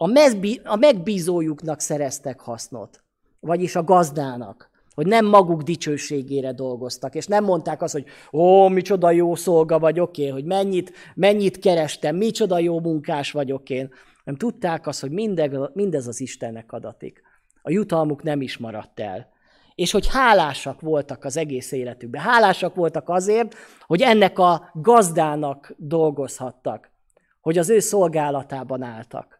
[0.01, 3.03] a, mezbi, a megbízójuknak szereztek hasznot,
[3.39, 9.11] vagyis a gazdának, hogy nem maguk dicsőségére dolgoztak, és nem mondták azt, hogy ó, micsoda
[9.11, 13.93] jó szolga vagyok én, hogy mennyit, mennyit kerestem, micsoda jó munkás vagyok én,
[14.23, 17.21] nem tudták azt, hogy mindez, mindez az Istennek adatik.
[17.61, 19.27] A jutalmuk nem is maradt el.
[19.75, 22.21] És hogy hálásak voltak az egész életükben.
[22.21, 26.91] Hálásak voltak azért, hogy ennek a gazdának dolgozhattak,
[27.41, 29.38] hogy az ő szolgálatában álltak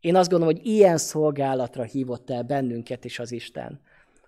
[0.00, 3.80] Én azt gondolom, hogy ilyen szolgálatra hívott el bennünket is az Isten,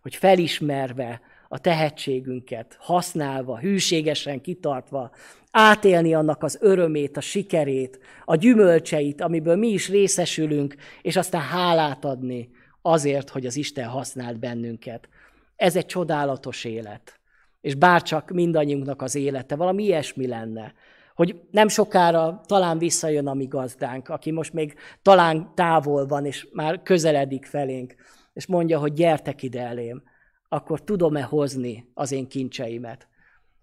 [0.02, 5.10] hogy felismerve a tehetségünket, használva, hűségesen kitartva,
[5.50, 12.04] átélni annak az örömét, a sikerét, a gyümölcseit, amiből mi is részesülünk, és aztán hálát
[12.04, 12.50] adni
[12.82, 15.08] azért, hogy az Isten használt bennünket.
[15.56, 17.20] Ez egy csodálatos élet.
[17.60, 20.74] És bárcsak mindannyiunknak az élete, valami ilyesmi lenne,
[21.20, 26.48] hogy nem sokára talán visszajön a mi gazdánk, aki most még talán távol van, és
[26.52, 27.94] már közeledik felénk,
[28.32, 30.02] és mondja, hogy gyertek ide elém,
[30.48, 33.08] akkor tudom-e hozni az én kincseimet.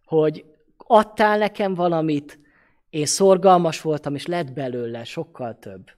[0.06, 0.46] Hogy
[0.78, 2.40] adtál nekem valamit,
[2.90, 5.90] én szorgalmas voltam, és lett belőle sokkal több.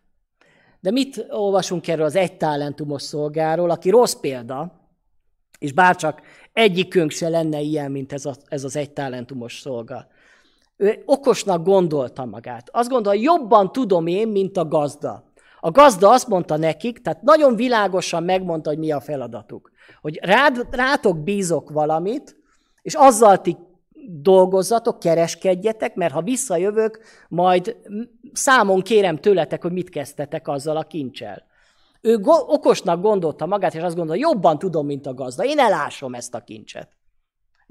[0.80, 4.89] De mit olvasunk erről az egy talentumos szolgáról, aki rossz példa,
[5.57, 6.22] és bárcsak
[6.53, 10.07] egyikünk se lenne ilyen, mint ez, a, ez az egy talentumos szolga.
[10.82, 12.69] Ő okosnak gondolta magát.
[12.71, 15.23] Azt gondolja, jobban tudom én, mint a gazda.
[15.59, 19.71] A gazda azt mondta nekik, tehát nagyon világosan megmondta, hogy mi a feladatuk.
[20.01, 22.38] Hogy rád, rátok bízok valamit,
[22.82, 23.57] és azzal ti
[24.07, 26.99] dolgozzatok, kereskedjetek, mert ha visszajövök,
[27.30, 27.75] majd
[28.34, 31.43] számon kérem tőletek, hogy mit kezdtetek azzal a kincsel.
[32.01, 35.45] Ő go- okosnak gondolta magát, és azt gondolta, jobban tudom, mint a gazda.
[35.45, 36.99] Én elásom ezt a kincset.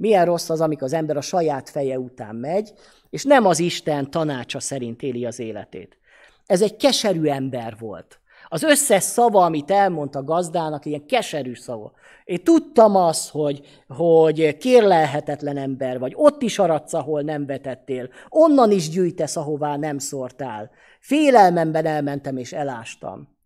[0.00, 2.72] Milyen rossz az, amikor az ember a saját feje után megy,
[3.10, 5.98] és nem az Isten tanácsa szerint éli az életét.
[6.46, 8.20] Ez egy keserű ember volt.
[8.48, 11.92] Az összes szava, amit elmondta a gazdának, ilyen keserű szava.
[12.24, 18.70] Én tudtam azt, hogy, hogy kérlelhetetlen ember vagy, ott is aradsz, ahol nem vetettél, onnan
[18.70, 20.70] is gyűjtesz, ahová nem szórtál.
[21.00, 23.36] Félelmemben elmentem és elástam.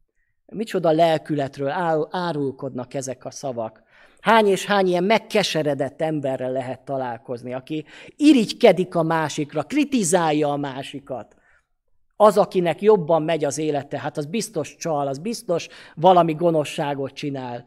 [0.47, 1.71] Micsoda lelkületről
[2.11, 3.83] árulkodnak ezek a szavak.
[4.23, 7.85] Hány és hány ilyen megkeseredett emberrel lehet találkozni, aki
[8.17, 11.37] irigykedik a másikra, kritizálja a másikat.
[12.17, 17.65] Az, akinek jobban megy az élete, hát az biztos csal, az biztos valami gonoszságot csinál,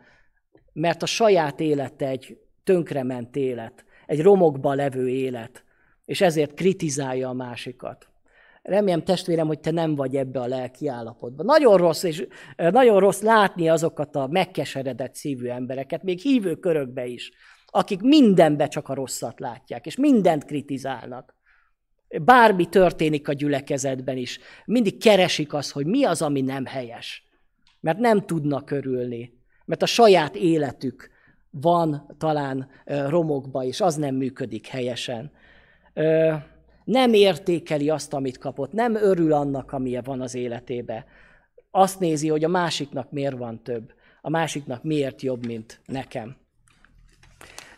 [0.73, 5.63] mert a saját élete egy tönkrement élet, egy romokba levő élet,
[6.05, 8.09] és ezért kritizálja a másikat.
[8.65, 11.45] Remélem, testvérem, hogy te nem vagy ebbe a lelki állapotban.
[11.45, 17.31] Nagyon rossz, és nagyon rossz látni azokat a megkeseredett szívű embereket, még hívő körökbe is,
[17.65, 21.35] akik mindenbe csak a rosszat látják, és mindent kritizálnak.
[22.23, 27.23] Bármi történik a gyülekezetben is, mindig keresik azt, hogy mi az, ami nem helyes.
[27.79, 29.33] Mert nem tudnak örülni,
[29.65, 31.09] mert a saját életük
[31.49, 35.31] van talán romokba, és az nem működik helyesen
[36.85, 41.05] nem értékeli azt, amit kapott, nem örül annak, ami van az életébe.
[41.71, 46.35] Azt nézi, hogy a másiknak miért van több, a másiknak miért jobb, mint nekem.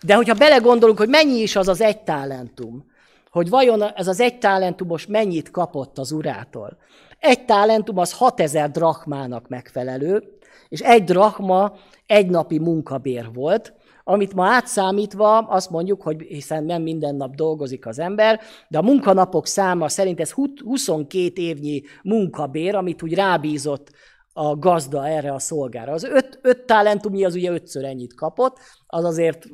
[0.06, 2.86] De hogyha belegondolunk, hogy mennyi is az az egy talentum,
[3.30, 6.78] hogy vajon ez az egy talentumos mennyit kapott az urától.
[7.20, 10.38] Egy talentum az 6000 drachmának megfelelő,
[10.70, 11.74] és egy drachma
[12.06, 13.74] egy napi munkabér volt,
[14.10, 18.82] amit ma átszámítva azt mondjuk, hogy hiszen nem minden nap dolgozik az ember, de a
[18.82, 23.92] munkanapok száma szerint ez 22 évnyi munkabér, amit úgy rábízott
[24.34, 25.92] a gazda erre a szolgára.
[25.92, 29.46] Az öt, öt talentumnyi az ugye ötször ennyit kapott, az azért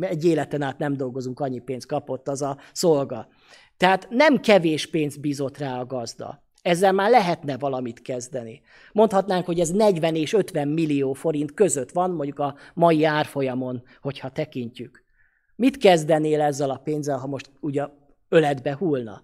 [0.00, 3.28] egy életen át nem dolgozunk, annyi pénzt kapott az a szolga.
[3.76, 6.43] Tehát nem kevés pénzt bízott rá a gazda.
[6.64, 8.62] Ezzel már lehetne valamit kezdeni.
[8.92, 14.30] Mondhatnánk, hogy ez 40 és 50 millió forint között van, mondjuk a mai árfolyamon, hogyha
[14.30, 15.04] tekintjük.
[15.56, 17.86] Mit kezdenél ezzel a pénzzel, ha most ugye
[18.28, 19.22] öletbe hullna?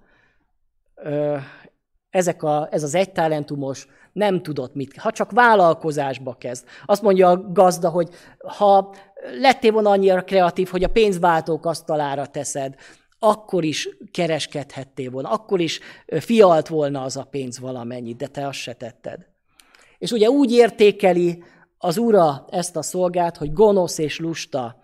[2.10, 6.66] Ezek a, ez az egy talentumos nem tudott mit, ha csak vállalkozásba kezd.
[6.86, 8.08] Azt mondja a gazda, hogy
[8.46, 8.94] ha
[9.40, 12.74] lettél volna annyira kreatív, hogy a pénzváltók asztalára teszed,
[13.22, 18.58] akkor is kereskedhettél volna, akkor is fialt volna az a pénz valamennyit, de te azt
[18.58, 19.28] se tetted.
[19.98, 21.42] És ugye úgy értékeli
[21.78, 24.82] az ura ezt a szolgát, hogy gonosz és lusta,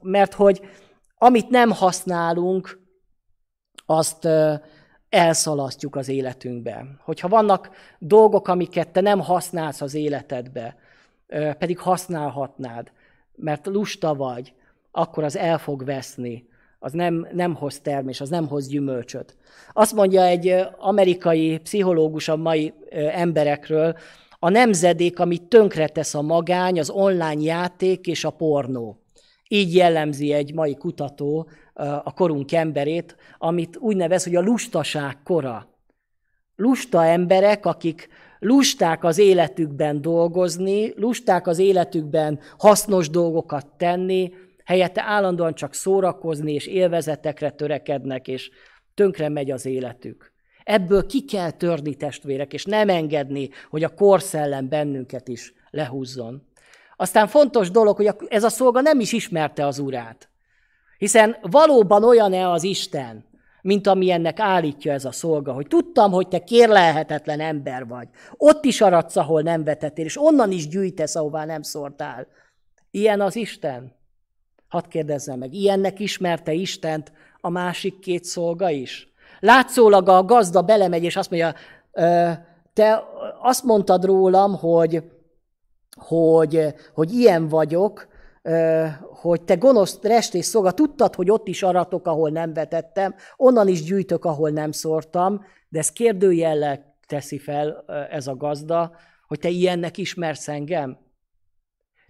[0.00, 0.60] mert hogy
[1.18, 2.84] amit nem használunk,
[3.86, 4.28] azt
[5.08, 6.86] elszalasztjuk az életünkbe.
[7.04, 10.76] Hogyha vannak dolgok, amiket te nem használsz az életedbe,
[11.58, 12.92] pedig használhatnád,
[13.34, 14.54] mert lusta vagy,
[14.90, 16.48] akkor az el fog veszni
[16.78, 19.36] az nem, nem hoz termés, az nem hoz gyümölcsöt.
[19.72, 22.72] Azt mondja egy amerikai pszichológus a mai
[23.12, 23.96] emberekről,
[24.38, 28.98] a nemzedék, amit tönkretesz a magány, az online játék és a pornó.
[29.48, 31.48] Így jellemzi egy mai kutató
[32.04, 35.68] a korunk emberét, amit úgy nevez, hogy a lustaság kora.
[36.56, 38.08] Lusta emberek, akik
[38.38, 44.32] lusták az életükben dolgozni, lusták az életükben hasznos dolgokat tenni,
[44.66, 48.50] helyette állandóan csak szórakozni és élvezetekre törekednek, és
[48.94, 50.32] tönkre megy az életük.
[50.64, 56.42] Ebből ki kell törni testvérek, és nem engedni, hogy a korszellem bennünket is lehúzzon.
[56.96, 60.30] Aztán fontos dolog, hogy ez a szolga nem is ismerte az urát.
[60.98, 63.24] Hiszen valóban olyan-e az Isten,
[63.62, 68.08] mint amilyennek állítja ez a szolga, hogy tudtam, hogy te kérlelhetetlen ember vagy.
[68.36, 72.26] Ott is aradsz, ahol nem vetettél, és onnan is gyűjtesz, ahová nem szórtál.
[72.90, 73.94] Ilyen az Isten?
[74.76, 79.12] Hadd kérdezzem meg, ilyennek ismerte Istent a másik két szolga is?
[79.40, 81.54] Látszólag a gazda belemegy, és azt mondja,
[82.72, 83.04] te
[83.42, 85.02] azt mondtad rólam, hogy,
[85.94, 88.08] hogy, hogy ilyen vagyok,
[89.00, 93.82] hogy te gonosz restés szolga, tudtad, hogy ott is aratok, ahol nem vetettem, onnan is
[93.82, 98.96] gyűjtök, ahol nem szórtam, de ez kérdőjellel teszi fel ez a gazda,
[99.26, 100.98] hogy te ilyennek ismersz engem?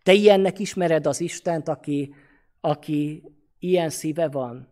[0.02, 2.14] Te ilyennek ismered az Istent, aki,
[2.66, 3.22] aki
[3.58, 4.68] ilyen szíve van?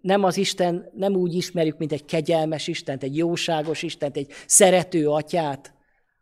[0.00, 5.08] Nem az Isten, nem úgy ismerjük, mint egy kegyelmes Istent, egy jóságos Istent, egy szerető
[5.08, 5.74] atyát,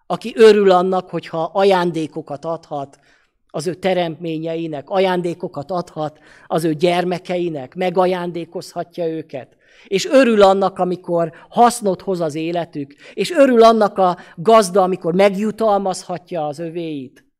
[0.06, 2.98] aki örül annak, hogyha ajándékokat adhat,
[3.46, 9.56] az ő teremtményeinek, ajándékokat adhat az ő gyermekeinek, megajándékozhatja őket.
[9.86, 16.46] És örül annak, amikor hasznot hoz az életük, és örül annak a gazda, amikor megjutalmazhatja
[16.46, 17.31] az övéit.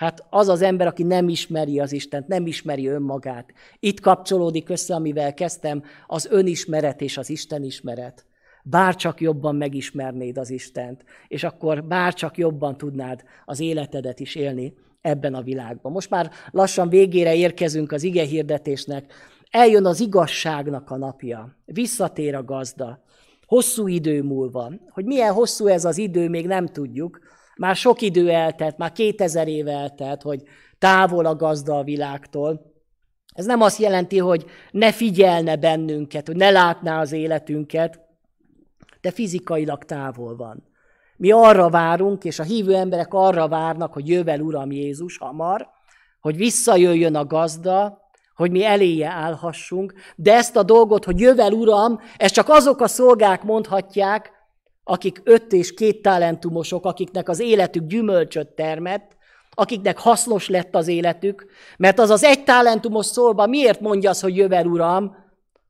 [0.00, 3.52] Hát az az ember, aki nem ismeri az Istent, nem ismeri önmagát.
[3.80, 8.26] Itt kapcsolódik össze, amivel kezdtem, az önismeret és az Isten ismeret.
[8.62, 15.34] Bárcsak jobban megismernéd az Istent, és akkor bárcsak jobban tudnád az életedet is élni ebben
[15.34, 15.92] a világban.
[15.92, 19.12] Most már lassan végére érkezünk az ige hirdetésnek.
[19.50, 21.56] Eljön az igazságnak a napja.
[21.64, 23.04] Visszatér a gazda.
[23.46, 24.72] Hosszú idő múlva.
[24.90, 27.29] Hogy milyen hosszú ez az idő, még nem tudjuk.
[27.60, 30.42] Már sok idő eltelt, már 2000 év eltelt, hogy
[30.78, 32.72] távol a gazda a világtól.
[33.34, 38.00] Ez nem azt jelenti, hogy ne figyelne bennünket, hogy ne látná az életünket,
[39.00, 40.68] de fizikailag távol van.
[41.16, 45.68] Mi arra várunk, és a hívő emberek arra várnak, hogy jövel Uram Jézus hamar,
[46.20, 48.00] hogy visszajöjjön a gazda,
[48.34, 52.88] hogy mi eléje állhassunk, de ezt a dolgot, hogy jövel Uram, ezt csak azok a
[52.88, 54.39] szolgák mondhatják,
[54.84, 59.16] akik öt és két talentumosok, akiknek az életük gyümölcsöt termett,
[59.50, 64.36] akiknek hasznos lett az életük, mert az az egy talentumos szólba miért mondja az, hogy
[64.36, 65.16] jövel Uram,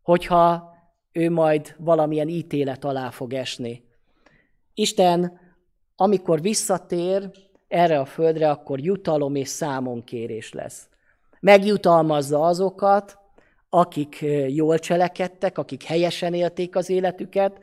[0.03, 0.75] hogyha
[1.13, 3.85] ő majd valamilyen ítélet alá fog esni.
[4.75, 5.41] Isten,
[5.97, 7.31] amikor visszatér
[7.69, 10.89] erre a földre, akkor jutalom és számonkérés lesz.
[11.41, 13.19] Megjutalmazza azokat,
[13.69, 17.59] akik jól cselekedtek, akik helyesen élték az életüket,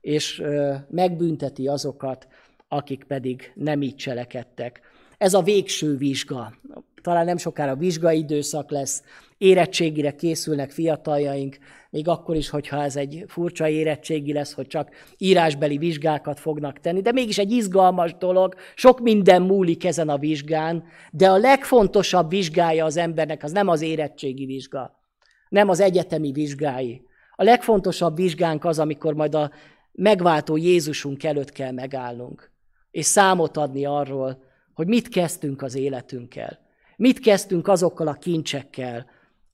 [0.00, 0.42] és
[0.90, 2.28] megbünteti azokat,
[2.68, 4.80] akik pedig nem így cselekedtek.
[5.18, 6.54] Ez a végső vizsga.
[7.02, 9.02] Talán nem sokára vizsgai időszak lesz,
[9.38, 11.58] érettségire készülnek fiataljaink,
[11.90, 17.00] még akkor is, hogyha ez egy furcsa érettségi lesz, hogy csak írásbeli vizsgákat fognak tenni,
[17.00, 22.84] de mégis egy izgalmas dolog, sok minden múlik ezen a vizsgán, de a legfontosabb vizsgája
[22.84, 25.02] az embernek az nem az érettségi vizsga,
[25.48, 27.06] nem az egyetemi vizsgái.
[27.34, 29.50] A legfontosabb vizsgánk az, amikor majd a
[29.98, 32.50] megváltó Jézusunk előtt kell megállnunk,
[32.90, 34.42] és számot adni arról,
[34.74, 36.58] hogy mit kezdtünk az életünkkel,
[36.96, 39.06] mit kezdtünk azokkal a kincsekkel,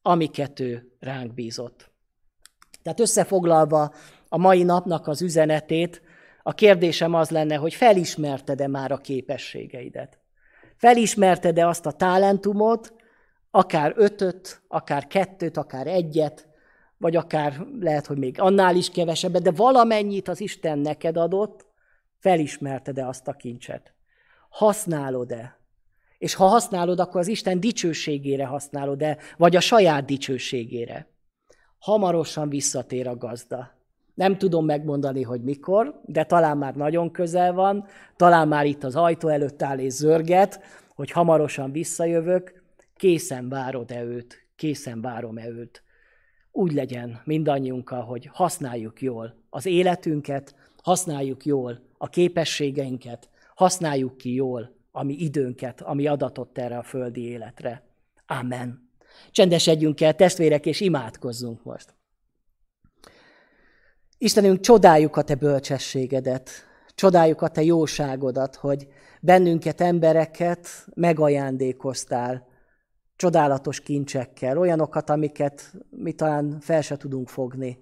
[0.02, 1.90] amiket ő ránk bízott.
[2.82, 3.94] Tehát összefoglalva
[4.28, 6.02] a mai napnak az üzenetét,
[6.42, 10.18] a kérdésem az lenne, hogy felismerted-e már a képességeidet?
[10.76, 12.92] Felismerted-e azt a talentumot,
[13.50, 16.48] akár ötöt, akár kettőt, akár egyet,
[17.04, 21.66] vagy akár lehet, hogy még annál is kevesebbet, de valamennyit az Isten neked adott,
[22.18, 23.94] felismerted-e azt a kincset?
[24.48, 25.58] Használod-e?
[26.18, 31.08] És ha használod, akkor az Isten dicsőségére használod-e, vagy a saját dicsőségére?
[31.78, 33.70] hamarosan visszatér a gazda.
[34.14, 37.86] Nem tudom megmondani, hogy mikor, de talán már nagyon közel van,
[38.16, 40.60] talán már itt az ajtó előtt áll és zörget,
[40.94, 42.62] hogy hamarosan visszajövök,
[42.96, 45.83] készen várod-e őt, készen várom-e őt.
[46.56, 54.74] Úgy legyen mindannyiunkkal, hogy használjuk jól az életünket, használjuk jól a képességeinket, használjuk ki jól
[54.90, 57.82] a mi időnket, ami adatott erre a földi életre.
[58.26, 58.90] Amen.
[59.30, 61.94] Csendesedjünk el, testvérek, és imádkozzunk most.
[64.18, 66.50] Istenünk, csodáljuk a Te bölcsességedet,
[66.94, 68.86] csodáljuk a Te jóságodat, hogy
[69.20, 72.46] bennünket, embereket megajándékoztál
[73.16, 77.78] csodálatos kincsekkel, olyanokat, amiket mi talán fel se tudunk fogni.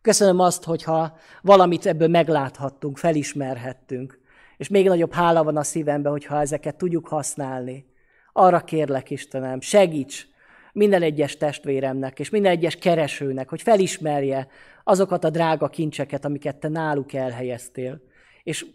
[0.00, 4.20] Köszönöm azt, hogyha valamit ebből megláthattunk, felismerhettünk,
[4.56, 7.86] és még nagyobb hála van a szívemben, hogyha ezeket tudjuk használni.
[8.32, 10.26] Arra kérlek, Istenem, segíts,
[10.72, 14.48] minden egyes testvéremnek, és minden egyes keresőnek, hogy felismerje
[14.84, 18.00] azokat a drága kincseket, amiket te náluk elhelyeztél.
[18.42, 18.66] És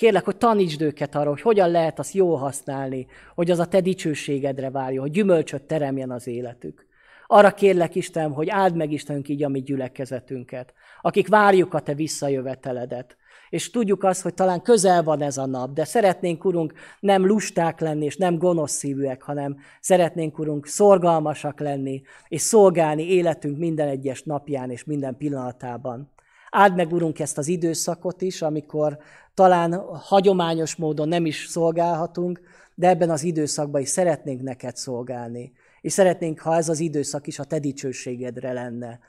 [0.00, 3.80] kérlek, hogy tanítsd őket arra, hogy hogyan lehet azt jól használni, hogy az a te
[3.80, 6.86] dicsőségedre várja, hogy gyümölcsöt teremjen az életük.
[7.26, 11.94] Arra kérlek, Isten, hogy áld meg Istenünk így a mi gyülekezetünket, akik várjuk a te
[11.94, 13.16] visszajöveteledet,
[13.50, 17.80] és tudjuk azt, hogy talán közel van ez a nap, de szeretnénk, Urunk, nem lusták
[17.80, 24.22] lenni, és nem gonosz szívűek, hanem szeretnénk, Urunk, szorgalmasak lenni, és szolgálni életünk minden egyes
[24.22, 26.10] napján és minden pillanatában.
[26.50, 28.98] Áld meg, Urunk, ezt az időszakot is, amikor
[29.34, 32.40] talán hagyományos módon nem is szolgálhatunk,
[32.74, 35.52] de ebben az időszakban is szeretnénk neked szolgálni.
[35.80, 39.00] És szeretnénk, ha ez az időszak is a te dicsőségedre lenne.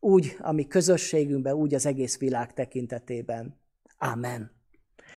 [0.00, 3.56] Úgy a mi közösségünkben, úgy az egész világ tekintetében.
[3.98, 4.57] Amen.